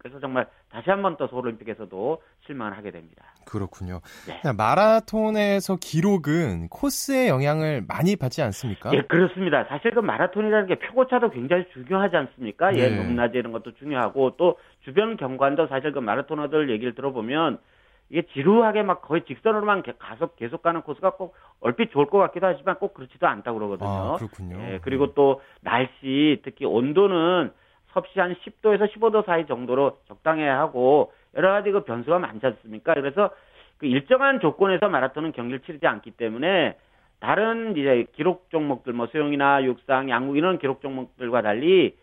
[0.03, 3.23] 그래서 정말 다시 한번더 서울올림픽에서도 실망을 하게 됩니다.
[3.45, 4.01] 그렇군요.
[4.27, 4.51] 네.
[4.51, 8.93] 마라톤에서 기록은 코스의 영향을 많이 받지 않습니까?
[8.93, 9.63] 예, 그렇습니다.
[9.69, 12.75] 사실 그 마라톤이라는 게 표고차도 굉장히 중요하지 않습니까?
[12.75, 12.91] 예, 네.
[12.91, 17.59] 예, 높낮이 이런 것도 중요하고 또 주변 경관도 사실 그 마라토너들 얘기를 들어보면
[18.09, 22.75] 이게 지루하게 막 거의 직선으로만 가속 계속 가는 코스가 꼭 얼핏 좋을 것 같기도 하지만
[22.75, 23.89] 꼭 그렇지도 않다고 그러거든요.
[23.89, 24.57] 아, 그렇군요.
[24.59, 27.53] 예, 그리고 또 날씨 특히 온도는
[27.93, 32.93] 섭씨 한 10도에서 15도 사이 정도로 적당해야 하고 여러 가지 그 변수가 많지 않습니까?
[32.93, 33.29] 그래서
[33.77, 36.75] 그 일정한 조건에서 마라톤은 경기를 치르지 않기 때문에
[37.19, 41.95] 다른 이제 기록 종목들 뭐 수영이나 육상, 양궁 이런 기록 종목들과 달리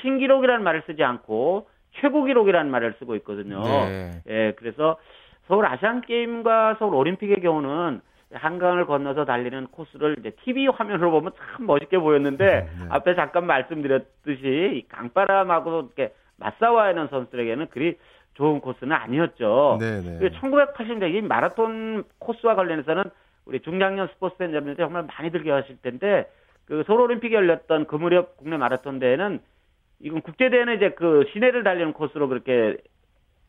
[0.00, 1.68] 신기록이라는 말을 쓰지 않고
[2.00, 3.62] 최고 기록이라는 말을 쓰고 있거든요.
[3.62, 4.22] 네.
[4.28, 4.98] 예, 그래서
[5.46, 8.00] 서울 아시안 게임과 서울 올림픽의 경우는
[8.32, 12.86] 한강을 건너서 달리는 코스를 이제 TV 화면으로 보면 참 멋있게 보였는데 네, 네.
[12.90, 17.96] 앞에 잠깐 말씀드렸듯이 강바람하고 이렇게 맞싸워야 하는 선수들에게는 그리
[18.34, 19.78] 좋은 코스는 아니었죠.
[19.80, 20.28] 네, 네.
[20.30, 23.04] 1980년대 마라톤 코스와 관련해서는
[23.46, 26.30] 우리 중장년 스포츠 팬 여러분들 정말 많이들 기억하실 텐데
[26.66, 29.40] 그 서울 올림픽이 열렸던 그 무렵 국내 마라톤 대회는
[30.00, 32.76] 이건 국제 대회는 이제 그 시내를 달리는 코스로 그렇게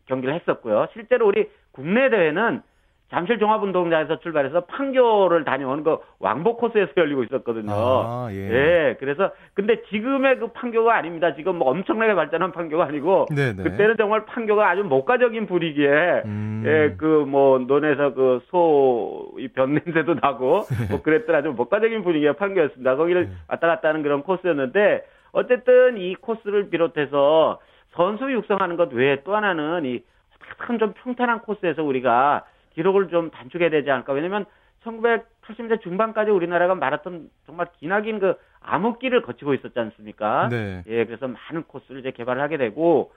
[0.06, 0.88] 경기를 했었고요.
[0.94, 2.62] 실제로 우리 국내 대회는
[3.10, 7.72] 잠실 종합운동장에서 출발해서 판교를 다녀온 그 왕복 코스에서 열리고 있었거든요.
[7.72, 8.36] 아, 예.
[8.38, 8.96] 예.
[9.00, 11.34] 그래서 근데 지금의 그 판교가 아닙니다.
[11.34, 13.64] 지금 뭐 엄청나게 발전한 판교가 아니고 네네.
[13.64, 16.64] 그때는 정말 판교가 아주 목가적인 분위기에 음.
[16.66, 22.96] 예, 그 뭐 논에서 그 소 이변 냄새도 나고 뭐 그랬더라 좀 목가적인 분위기의 판교였습니다.
[22.96, 23.32] 거기를 네.
[23.48, 27.60] 왔다 갔다 하는 그런 코스였는데 어쨌든 이 코스를 비롯해서
[27.94, 32.46] 선수 육성하는 것 외에 또 하나는 이큰좀 평탄한 코스에서 우리가
[32.80, 34.14] 기록을 좀 단축해야 되지 않을까.
[34.14, 34.46] 왜냐면
[34.86, 40.48] 1980년대 중반까지 우리나라가 마라톤 정말 기나긴 그 암흑기를 거치고 있었지 않습니까?
[40.48, 40.84] 네.
[40.88, 43.12] 예, 그래서 많은 코스를 이제 개발을 하게 되고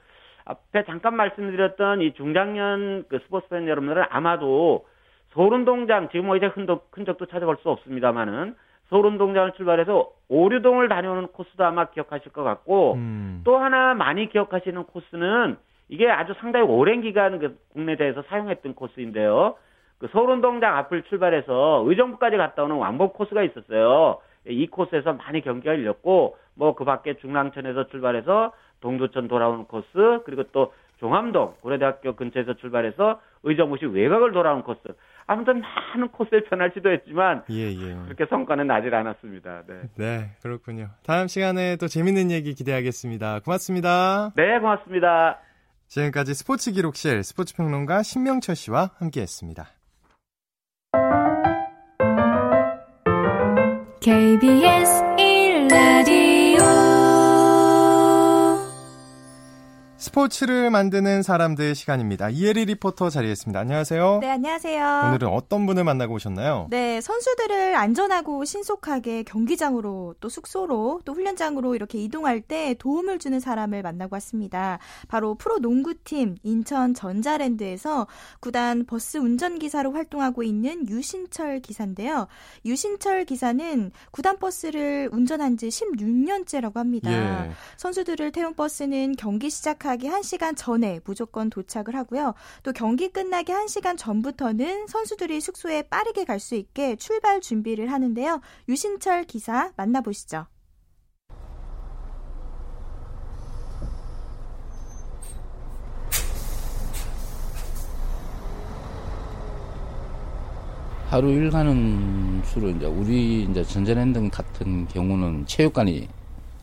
[0.45, 4.87] 앞에 잠깐 말씀드렸던 이 중장년 그 스포츠 팬 여러분들은 아마도
[5.35, 8.57] 서울운동장 지금 뭐 이제 흔적, 흔적도 찾아볼 수 없습니다만은
[8.91, 13.43] 서울운동장을 출발해서 오류동을 다녀오는 코스도 아마 기억하실 것 같고 음.
[13.45, 15.57] 또 하나 많이 기억하시는 코스는
[15.93, 19.57] 이게 아주 상당히 오랜 기간 그 국내 대에서 사용했던 코스인데요.
[19.99, 24.19] 그 서울운동장 앞을 출발해서 의정부까지 갔다 오는 왕복 코스가 있었어요.
[24.49, 30.73] 이 코스에서 많이 경기가 열렸고 뭐 그 밖에 중랑천에서 출발해서 동두천 돌아오는 코스 그리고 또
[30.99, 34.81] 종암동 고려대학교 근처에서 출발해서 의정부시 외곽을 돌아오는 코스
[35.27, 37.97] 아무튼 많은 코스에 변할 지도했지만 예, 예.
[38.07, 39.65] 그렇게 성과는 나질 않았습니다.
[39.67, 39.83] 네.
[39.99, 40.89] 네, 그렇군요.
[41.05, 43.41] 다음 시간에 또 재밌는 얘기 기대하겠습니다.
[43.41, 44.31] 고맙습니다.
[44.37, 45.39] 네, 고맙습니다.
[45.93, 49.69] 지금까지 스포츠 기록실 스포츠 평론가 신명철 씨와 함께했습니다.
[54.01, 56.22] KBS 1라디오
[60.13, 62.29] 스포츠를 만드는 사람들 시간입니다.
[62.29, 63.59] 이혜리 리포터 자리했습니다.
[63.59, 64.19] 안녕하세요.
[64.21, 65.05] 네, 안녕하세요.
[65.07, 66.67] 오늘은 어떤 분을 만나고 오셨나요?
[66.69, 73.81] 네, 선수들을 안전하고 신속하게 경기장으로 또 숙소로 또 훈련장으로 이렇게 이동할 때 도움을 주는 사람을
[73.81, 74.79] 만나고 왔습니다.
[75.09, 78.07] 바로 프로 농구팀 인천 전자랜드에서
[78.41, 82.27] 구단 버스 운전기사로 활동하고 있는 유신철 기사인데요.
[82.67, 87.11] 유신철 기사는 구단 버스를 운전한 지 16년째라고 합니다.
[87.47, 87.51] 예.
[87.79, 92.35] 선수들을 태운 버스는 경기 시작하 시 작하기 1시간 전에 무조건 도착을 하고요.
[92.65, 98.41] 또 경기 끝나기 1시간 전부터는 선수들이 숙소에 빠르게 갈 수 있게 출발 준비를 하는데요.
[98.69, 100.47] 유신철 기사 만나보시죠.
[111.07, 116.09] 하루 일가는 주로 이제 우리 이제 전자랜드 같은 경우는 체육관이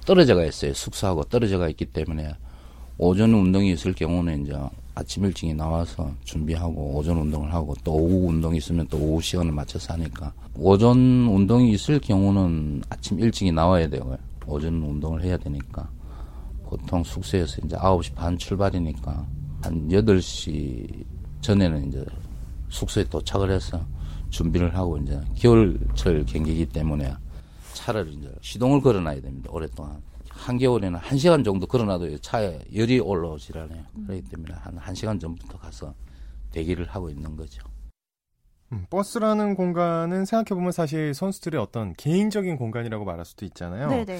[0.05, 0.73] 떨어져가 있어요.
[0.73, 2.33] 숙소하고 떨어져가 있기 때문에
[3.01, 4.59] 오전 운동이 있을 경우는 이제
[4.93, 9.93] 아침 일찍이 나와서 준비하고 오전 운동을 하고 또 오후 운동이 있으면 또 오후 시간을 맞춰서
[9.93, 14.17] 하니까 오전 운동이 있을 경우는 아침 일찍이 나와야 되고요.
[14.45, 15.89] 오전 운동을 해야 되니까
[16.65, 19.27] 보통 숙소에서 이제 9시 반 출발이니까
[19.61, 21.05] 한 8시
[21.39, 22.05] 전에는 이제
[22.67, 23.81] 숙소에 도착을 해서
[24.29, 27.13] 준비를 하고 이제 겨울철 경기이기 때문에
[27.75, 29.49] 차를 이제 시동을 걸어놔야 됩니다.
[29.53, 30.01] 오랫동안.
[30.39, 33.83] 한겨울에는 한 시간 정도 걸어놔도 차에 열이 올라오질 않아요.
[33.95, 34.05] 음.
[34.07, 35.93] 그렇기 때문에 한, 한 시간 전부터 가서
[36.51, 37.61] 대기를 하고 있는 거죠.
[38.71, 43.89] 음, 버스라는 공간은 생각해보면 사실 선수들의 어떤 개인적인 공간이라고 말할 수도 있잖아요.
[43.89, 44.19] 네네.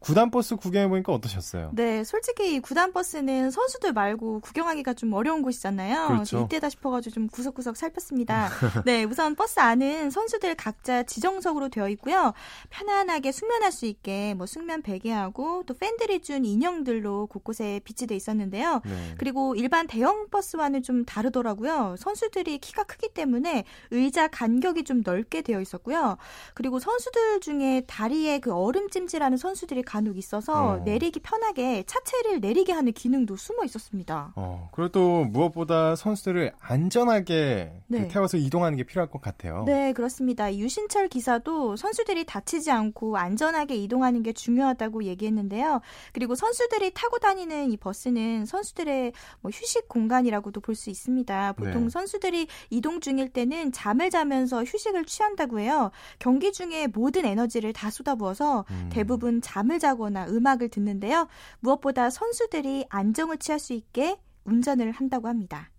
[0.00, 1.70] 구단 버스 구경해 보니까 어떠셨어요?
[1.74, 6.08] 네, 솔직히 구단 버스는 선수들 말고 구경하기가 좀 어려운 곳이잖아요.
[6.08, 6.40] 그렇죠.
[6.40, 8.48] 이때다 싶어가지고 좀 구석구석 살폈습니다.
[8.86, 12.32] 네, 우선 버스 안은 선수들 각자 지정석으로 되어 있고요.
[12.70, 18.80] 편안하게 숙면할 수 있게 뭐 숙면 베개하고 또 팬들이 준 인형들로 곳곳에 비치돼 있었는데요.
[18.84, 19.14] 네.
[19.18, 21.96] 그리고 일반 대형 버스와는 좀 다르더라고요.
[21.98, 26.16] 선수들이 키가 크기 때문에 의자 간격이 좀 넓게 되어 있었고요.
[26.54, 30.76] 그리고 선수들 중에 다리에 그 얼음 찜질하는 선수들이 간혹 있어서 어.
[30.84, 34.32] 내리기 편하게 차체를 내리게 하는 기능도 숨어 있었습니다.
[34.36, 38.02] 어, 그리고 또 무엇보다 선수들을 안전하게 그 네.
[38.02, 39.64] 그 태워서 이동하는 게 필요할 것 같아요.
[39.66, 40.54] 네, 그렇습니다.
[40.54, 45.80] 유신철 기사도 선수들이 다치지 않고 안전하게 이동하는 게 중요하다고 얘기했는데요.
[46.12, 51.52] 그리고 선수들이 타고 다니는 이 버스는 선수들의 뭐 휴식 공간이라고도 볼 수 있습니다.
[51.54, 51.90] 보통 네.
[51.90, 55.90] 선수들이 이동 중일 때는 잠을 자면서 휴식을 취한다고 해요.
[56.20, 58.88] 경기 중에 모든 에너지를 다 쏟아부어서 음.
[58.92, 61.26] 대부분 잠을 자거나 음악을 듣는데요.
[61.58, 65.70] 무엇보다 선수들이 안정을 취할 수 있게 운전을 한다고 합니다.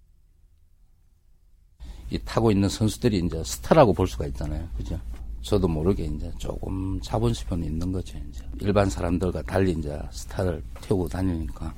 [2.09, 4.67] 이 타고 있는 선수들이 이제 스타라고 볼 수가 있잖아요.
[4.75, 4.99] 그죠?
[5.41, 8.17] 저도 모르게 이제 조금 자본심은 있는 거죠.
[8.29, 11.73] 이제 일반 사람들과 달리 이제 스타를 태우고 다니니까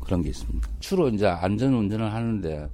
[0.00, 0.68] 그런 게 있습니다.
[0.80, 2.68] 주로 이제 안전 운전을 하는데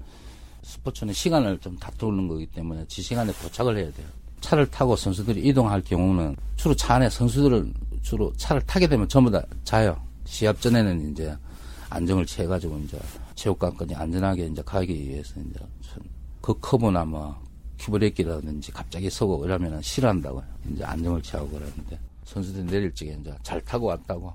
[0.63, 4.07] 스포츠는 시간을 좀 다투는 거기 때문에 지 시간에 도착을 해야 돼요.
[4.41, 9.43] 차를 타고 선수들이 이동할 경우는 주로 차 안에 선수들을 주로 차를 타게 되면 전부 다
[9.65, 10.01] 자요.
[10.25, 11.37] 시합 전에는 이제
[11.89, 12.99] 안정을 취해가지고 이제
[13.35, 15.61] 체육관까지 안전하게 이제 가기 위해서 이제
[16.41, 17.43] 그 커브나 뭐
[17.79, 20.45] 큐브레이크라든지 갑자기 서고 이러면은 싫어한다고요.
[20.73, 24.33] 이제 안정을 취하고 그러는데 선수들 내릴 적에 이제 잘 타고 왔다고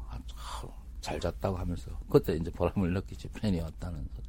[1.01, 4.25] 잘 잤다고 하면서 그때 이제 보람을 느끼지 팬이 왔다는 소리.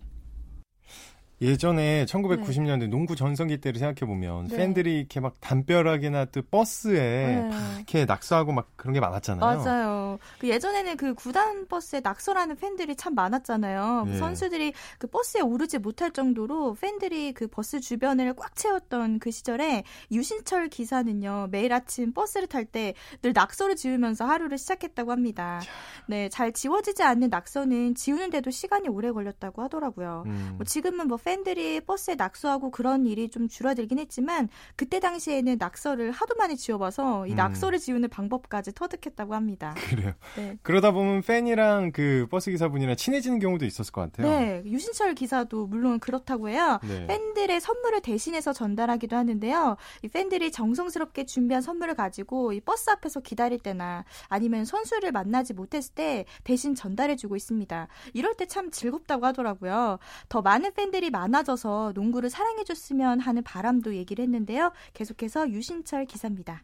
[1.40, 2.87] 예전에 1990년대 네.
[2.87, 4.57] 농구 전성기 때를 생각해 보면 네.
[4.57, 7.51] 팬들이 이렇게 막 담벼락이나 또 버스에 네.
[7.77, 9.62] 이렇게 낙서하고 막 그런 게 많았잖아요.
[9.62, 10.18] 맞아요.
[10.38, 14.05] 그 예전에는 그 구단 버스에 낙서라는 팬들이 참 많았잖아요.
[14.07, 14.18] 그 네.
[14.18, 20.68] 선수들이 그 버스에 오르지 못할 정도로 팬들이 그 버스 주변을 꽉 채웠던 그 시절에 유신철
[20.68, 25.61] 기사는요 매일 아침 버스를 탈 때 늘 낙서를 지으면서 하루를 시작했다고 합니다.
[26.07, 30.25] 네, 잘 지워지지 않는 낙서는 지우는데도 시간이 오래 걸렸다고 하더라고요.
[30.27, 30.53] 음.
[30.57, 36.37] 뭐 지금은 뭐 팬들이 버스에 낙서하고 그런 일이 좀 줄어들긴 했지만 그때 당시에는 낙서를 하도
[36.37, 37.37] 많이 지워봐서 이 음.
[37.37, 39.75] 낙서를 지우는 방법까지 터득했다고 합니다.
[39.91, 40.12] 그래요.
[40.37, 40.57] 네.
[40.62, 44.29] 그러다 보면 팬이랑 그 버스 기사분이랑 친해지는 경우도 있었을 것 같아요.
[44.31, 46.79] 네, 유신철 기사도 물론 그렇다고 해요.
[46.85, 47.07] 네.
[47.09, 49.77] 팬들의 선물을 대신해서 전달하기도 하는데요.
[50.05, 55.93] 이 팬들이 정성스럽게 준비한 선물을 가지고 이 버스 앞에서 기다릴 때나 아니면 선수를 만나지 못했을
[55.95, 57.89] 때 대신 전달해주고 있습니다.
[58.15, 59.99] 이럴 때 참 즐겁다고 하더라고요.
[60.29, 64.73] 더 많은 팬들이 많아져서 농구를 사랑해줬으면 하는 바람도 얘기를 했는데요.
[64.93, 66.63] 계속해서 유신철 기사입니다.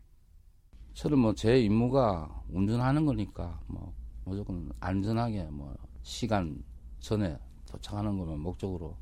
[0.95, 6.63] 저는 뭐 제 임무가 운전하는 거니까 뭐 무조건 안전하게 뭐 시간
[7.01, 8.95] 전에 도착하는 것만 목적으로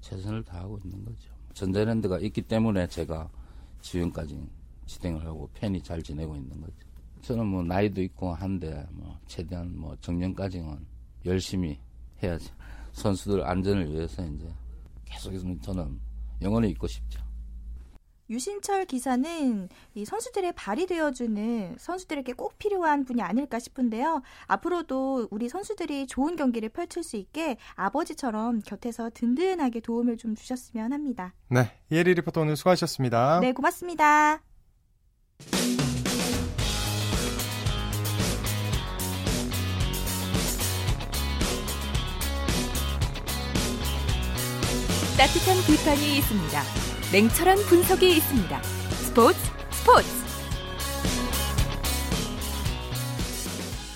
[0.00, 1.30] 최선을 다하고 있는 거죠.
[1.52, 3.28] 전자랜드가 있기 때문에 제가
[3.82, 4.48] 지금까지
[4.86, 6.74] 진행을 하고 팬이 잘 지내고 있는 거죠.
[7.20, 10.78] 저는 뭐 나이도 있고 한데 뭐 최대한 뭐 정년까지는
[11.26, 11.78] 열심히
[12.22, 12.52] 해야죠.
[12.92, 14.48] 선수들 안전을 위해서 이제
[15.04, 16.00] 계속해서 저는
[16.42, 17.24] 영원히 있고 싶죠.
[18.30, 24.22] 유신철 기사는 이 선수들의 발이 되어주는 선수들에게 꼭 필요한 분이 아닐까 싶은데요.
[24.46, 31.34] 앞으로도 우리 선수들이 좋은 경기를 펼칠 수 있게 아버지처럼 곁에서 든든하게 도움을 좀 주셨으면 합니다.
[31.48, 33.40] 네, 예리 리포터 오늘 수고하셨습니다.
[33.40, 34.42] 네, 고맙습니다.
[45.16, 46.60] 따뜻한 비판이 있습니다.
[47.12, 48.62] 냉철한 분석이 있습니다.
[48.62, 49.38] 스포츠
[49.70, 50.08] 스포츠.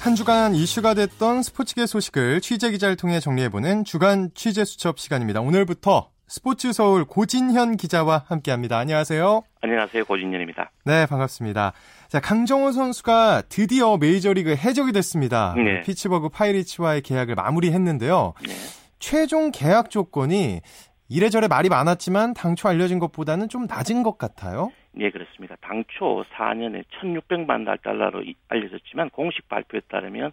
[0.01, 5.41] 한 주간 이슈가 됐던 스포츠계 소식을 취재 기자를 통해 정리해보는 주간 취재 수첩 시간입니다.
[5.41, 8.79] 오늘부터 스포츠 서울 고진현 기자와 함께합니다.
[8.79, 9.43] 안녕하세요.
[9.61, 10.05] 안녕하세요.
[10.05, 10.71] 고진현입니다.
[10.85, 11.73] 네, 반갑습니다.
[12.07, 15.55] 자, 강정호 선수가 드디어 메이저리그 해적이 됐습니다.
[15.57, 15.81] 네.
[15.83, 18.35] 피츠버그 파이리츠와의 계약을 마무리했는데요.
[18.47, 18.55] 네.
[19.01, 20.61] 최종 계약 조건이
[21.09, 24.71] 이래저래 말이 많았지만 당초 알려진 것보다는 좀 낮은 것 같아요.
[24.93, 25.57] 네, 그렇습니다.
[25.61, 30.33] 당초 4년에 1,600만 달러로 알려졌지만 공식 발표에 따르면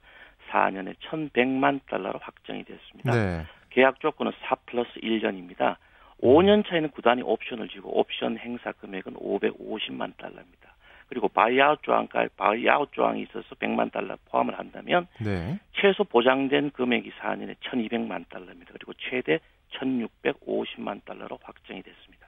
[0.52, 3.14] 4년에 1,100만 달러로 확정이 됐습니다.
[3.14, 3.46] 네.
[3.70, 5.78] 계약 조건은 4 플러스 1년입니다.
[6.22, 10.76] 5년 차에는 구단이 옵션을 주고 옵션 행사 금액은 550만 달러입니다.
[11.08, 15.60] 그리고 buyout 조항까지 buyout 조항이 있어서 100만 달러 포함을 한다면 네.
[15.74, 18.72] 최소 보장된 금액이 4년에 1,200만 달러입니다.
[18.74, 19.40] 그리고 최대
[19.74, 22.28] 1,650만 달러로 확정이 됐습니다.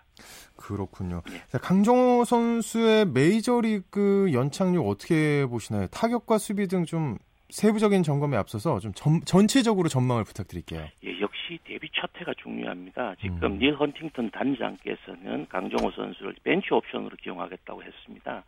[0.56, 1.22] 그렇군요.
[1.30, 1.38] 네.
[1.48, 5.88] 자, 강정호 선수의 메이저리그 연착륙 어떻게 보시나요?
[5.88, 7.18] 타격과 수비 등 좀
[7.50, 10.88] 세부적인 점검에 앞서서 좀 전, 전체적으로 전망을 부탁드릴게요.
[11.04, 13.16] 예, 역시 데뷔 첫 해가 중요합니다.
[13.22, 13.60] 지금 음.
[13.60, 18.44] 닐 헌팅턴 단장께서는 강정호 선수를 벤치 옵션으로 기용하겠다고 했습니다.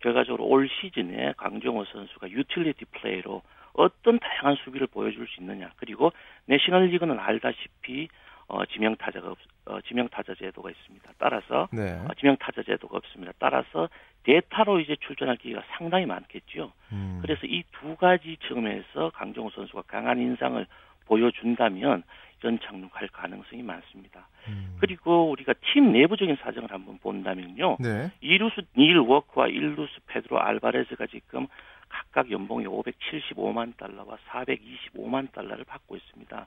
[0.00, 5.70] 결과적으로 올 시즌에 강정호 선수가 utility player로 어떤 다양한 수비를 보여줄 수 있느냐.
[5.76, 6.12] 그리고
[6.46, 8.08] 내셔널리그는 알다시피
[8.48, 11.08] 어, 지명 타자가 없, 어, 지명 타자 제도가 있습니다.
[11.18, 11.92] 따라서 네.
[11.92, 13.32] 어, 지명 타자 제도가 없습니다.
[13.38, 13.88] 따라서
[14.24, 16.72] 대타로 이제 출전할 기회가 상당히 많겠죠.
[16.92, 17.20] 음.
[17.22, 20.66] 그래서 이 두 가지 측면에서 강정호 선수가 강한 인상을
[21.06, 22.02] 보여준다면
[22.44, 24.28] 연착륙할 가능성이 많습니다.
[24.48, 24.76] 음.
[24.80, 27.76] 그리고 우리가 팀 내부적인 사정을 한번 본다면요.
[27.80, 28.10] 네.
[28.22, 31.46] 2루수 닐 워크와 1루수 페드로 알바레즈가 지금
[31.90, 36.46] 각각 연봉이 575만 달러와 425만 달러를 받고 있습니다.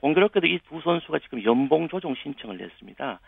[0.00, 3.20] 공교롭게도 이 두 선수가 지금 연봉 조정 신청을 냈습니다.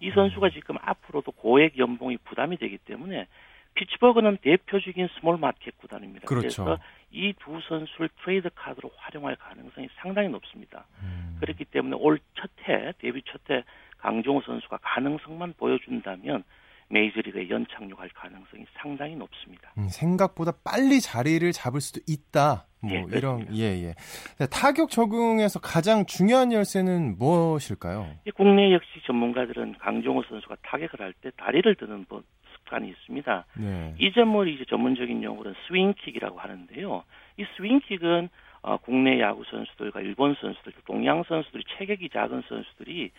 [0.00, 3.26] 이 선수가 지금 앞으로도 고액 연봉이 부담이 되기 때문에
[3.74, 6.26] 피츠버그는 대표적인 small market 구단입니다.
[6.26, 6.64] 그렇죠.
[6.64, 10.86] 그래서 이 두 선수를 트레이드 카드로 활용할 가능성이 상당히 높습니다.
[11.02, 11.36] 음.
[11.40, 13.62] 그렇기 때문에 올 첫 해, 데뷔 첫 해
[13.98, 16.42] 강정호 선수가 가능성만 보여준다면
[16.90, 19.72] 메이저리그에 연착륙할 가능성이 상당히 높습니다.
[19.78, 22.66] 음, 생각보다 빨리 자리를 잡을 수도 있다.
[22.82, 23.82] 뭐 예, 이런 예예.
[23.84, 23.94] 예.
[24.38, 28.06] 네, 타격 적응에서 가장 중요한 열쇠는 무엇일까요?
[28.34, 32.22] 국내 역시 전문가들은 강종호 선수가 타격을 할 때 다리를 드는 뭐
[32.54, 33.44] 습관이 있습니다.
[33.58, 33.94] 네.
[33.98, 37.04] 이 점을 이제 전문적인 용어로는 스윙킥이라고 하는데요.
[37.36, 38.28] 이 스윙킥은
[38.62, 43.10] 어, 국내 야구 선수들과 일본 선수들, 동양 선수들이 체격이 작은 선수들이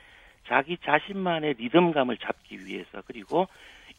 [0.46, 3.48] 자기 자신만의 리듬감을 잡기 위해서 그리고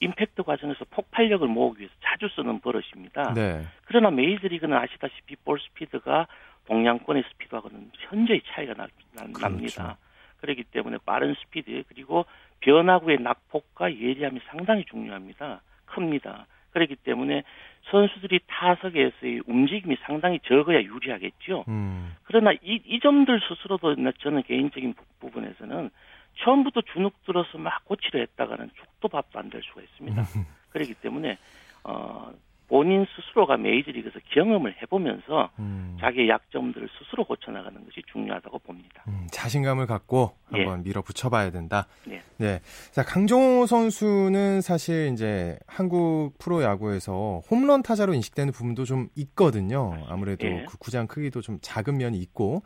[0.00, 3.34] 임팩트 과정에서 폭발력을 모으기 위해서 자주 쓰는 버릇입니다.
[3.34, 3.64] 네.
[3.84, 6.26] 그러나 메이저리그는 아시다시피 볼 스피드가
[6.66, 9.40] 동양권의 스피드하고는 현저히 차이가 나, 나, 그렇죠.
[9.40, 9.98] 납니다.
[10.40, 12.26] 그렇기 때문에 빠른 스피드 그리고
[12.60, 15.60] 변화구의 낙폭과 예리함이 상당히 중요합니다.
[15.86, 16.46] 큽니다.
[16.72, 17.44] 그렇기 때문에
[17.90, 21.64] 선수들이 타석에서의 움직임이 상당히 적어야 유리하겠죠.
[21.68, 22.14] 음.
[22.24, 25.90] 그러나 이, 이 점들 스스로도 저는 개인적인 부분에서는
[26.36, 30.22] 처음부터 주눅 들어서 막 고치려 했다가는 죽도 밥도 안 될 수가 있습니다.
[30.70, 31.38] 그렇기 때문에
[31.84, 32.32] 어
[32.72, 35.98] 본인 스스로가 메이저리그에서 경험을 해보면서 음.
[36.00, 39.04] 자기의 약점들을 스스로 고쳐나가는 것이 중요하다고 봅니다.
[39.08, 40.82] 음, 자신감을 갖고 한번 예.
[40.88, 41.86] 밀어붙여봐야 된다.
[42.06, 42.22] 네.
[42.38, 42.60] 네.
[42.92, 49.92] 자, 강정호 선수는 사실 이제 한국 프로 야구에서 홈런 타자로 인식되는 부분도 좀 있거든요.
[50.08, 50.64] 아무래도 예.
[50.66, 52.62] 그 구장 크기도 좀 작은 면이 있고.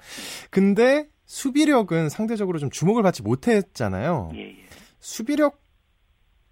[0.53, 4.31] 근데 수비력은 상대적으로 좀 주목을 받지 못했잖아요.
[4.37, 4.57] 예, 예.
[5.01, 5.66] 수비력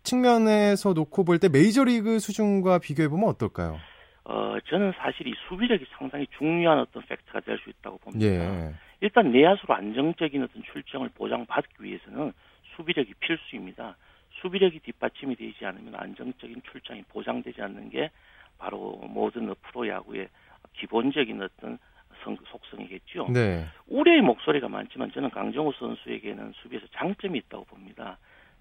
[0.04, 3.78] 측면에서 놓고 볼 때 메이저리그 수준과 비교해 보면 어떨까요?
[4.24, 8.24] 어, 저는 사실 이 수비력이 상당히 중요한 어떤 팩트가 될 수 있다고 봅니다.
[8.26, 8.74] 예.
[9.00, 12.32] 일단 내야수로 안정적인 어떤 출정을 보장받기 위해서는
[12.76, 13.96] 수비력이 필수입니다.
[14.40, 18.10] 수비력이 뒷받침이 되지 않으면 안정적인 출장이 보장되지 않는 게
[18.58, 20.28] 바로 모든 프로야구의
[20.74, 21.78] 기본적인 어떤
[22.22, 23.28] 성, 속성이겠죠.
[23.32, 23.66] 네.
[23.88, 28.18] 우려의 목소리가 많지만 저는 강정호 선수에게는 수비에서 장점이 있다고 봅니다.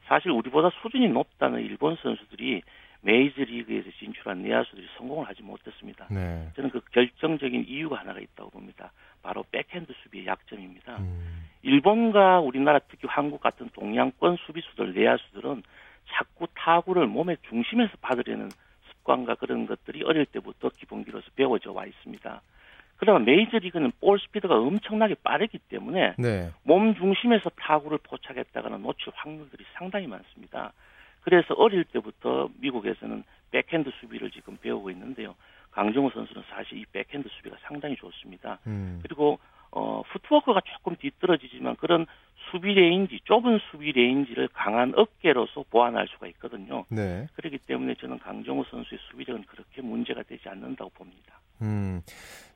[0.07, 2.61] 사실 우리보다 수준이 높다는 일본 선수들이
[3.01, 6.07] 메이저리그에서 진출한 내야수들이 성공을 하지 못했습니다.
[6.09, 6.49] 네.
[6.55, 8.91] 저는 그 결정적인 이유가 하나가 있다고 봅니다.
[9.21, 10.97] 바로 백핸드 수비의 약점입니다.
[10.97, 11.47] 음.
[11.63, 15.63] 일본과 우리나라 특히 한국 같은 동양권 수비수들 내야수들은
[16.07, 18.49] 자꾸 타구를 몸의 중심에서 받으려는
[18.89, 22.41] 습관과 그런 것들이 어릴 때부터 기본기로서 배워져 와 있습니다.
[23.03, 26.49] 그러나 메이저리그는 볼 스피드가 엄청나게 빠르기 때문에 네.
[26.63, 30.71] 몸 중심에서 타구를 포착했다가는 놓칠 확률들이 상당히 많습니다.
[31.21, 35.35] 그래서 어릴 때부터 미국에서는 백핸드 수비를 지금 배우고 있는데요.
[35.71, 38.59] 강정호 선수는 사실 이 백핸드 수비가 상당히 좋습니다.
[38.67, 38.99] 음.
[39.03, 39.37] 그리고
[39.76, 42.05] 어 풋워크가 조금 뒤떨어지지만 그런
[42.51, 46.86] 수비 range 좁은 수비 range를 강한 어깨로서 보완할 수가 있거든요.
[46.89, 47.28] 네.
[47.34, 51.39] 그렇기 때문에 저는 강정호 선수의 수비력은 그렇게 문제가 되지 않는다고 봅니다.
[51.61, 52.01] 음.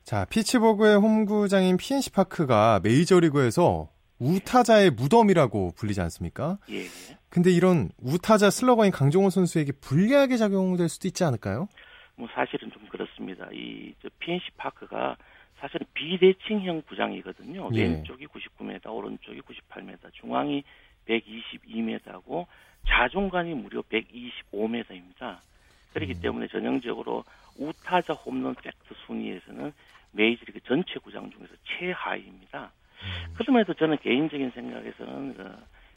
[0.04, 3.88] 자, 피츠버그의 홈구장인 PNC 파크가 메이저리그에서
[4.20, 6.58] 우타자의 무덤이라고 불리지 않습니까?
[6.70, 6.84] 예.
[7.28, 11.68] 근데 이런 우타자 슬러거인 강종호 선수에게 불리하게 작용될 수도 있지 않을까요?
[12.16, 13.48] 뭐 사실은 좀 그렇습니다.
[13.52, 15.16] 이 PNC 파크가
[15.58, 17.70] 사실은 비대칭형 구장이거든요.
[17.74, 17.82] 예.
[17.82, 20.62] 왼쪽이 99m, 오른쪽이 98m, 중앙이
[21.06, 22.46] 122m고
[22.86, 25.38] 자중간이 무려 125m입니다.
[25.92, 26.20] 그렇기 음.
[26.20, 27.24] 때문에 전형적으로
[27.56, 29.72] 우타자 홈런 factor 순위에서는
[30.12, 32.70] 메이저리그 전체 구장 중에서 최하위입니다.
[33.02, 33.34] 음.
[33.34, 35.56] 그럼에도 저는 개인적인 생각에서는 그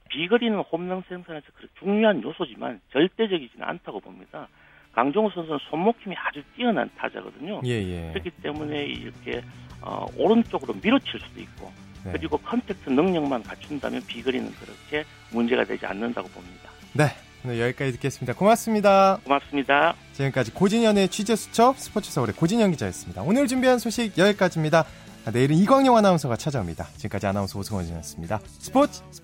[0.09, 4.47] 비거리는 홈런 생산에서 그 중요한 요소지만 절대적이지는 않다고 봅니다.
[4.93, 7.61] 강정호 선수는 손목 힘이 아주 뛰어난 타자거든요.
[7.65, 8.09] 예, 예.
[8.11, 9.41] 그렇기 때문에 이렇게
[9.81, 11.71] 어, 오른쪽으로 밀어칠 수도 있고
[12.03, 12.11] 네.
[12.13, 16.69] 그리고 contact 능력만 갖춘다면 비거리는 그렇게 문제가 되지 않는다고 봅니다.
[16.93, 17.05] 네,
[17.45, 18.33] 오늘 여기까지 듣겠습니다.
[18.33, 19.19] 고맙습니다.
[19.23, 19.95] 고맙습니다.
[20.13, 23.21] 지금까지 고진현의 취재 수첩 스포츠 서울의 고진현 기자였습니다.
[23.21, 24.85] 오늘 준비한 소식 여기까지입니다.
[25.31, 26.85] 내일은 이광용 아나운서가 찾아옵니다.
[26.97, 28.39] 지금까지 아나운서 오승원이었습니다.
[28.43, 29.21] 스포츠 스포츠.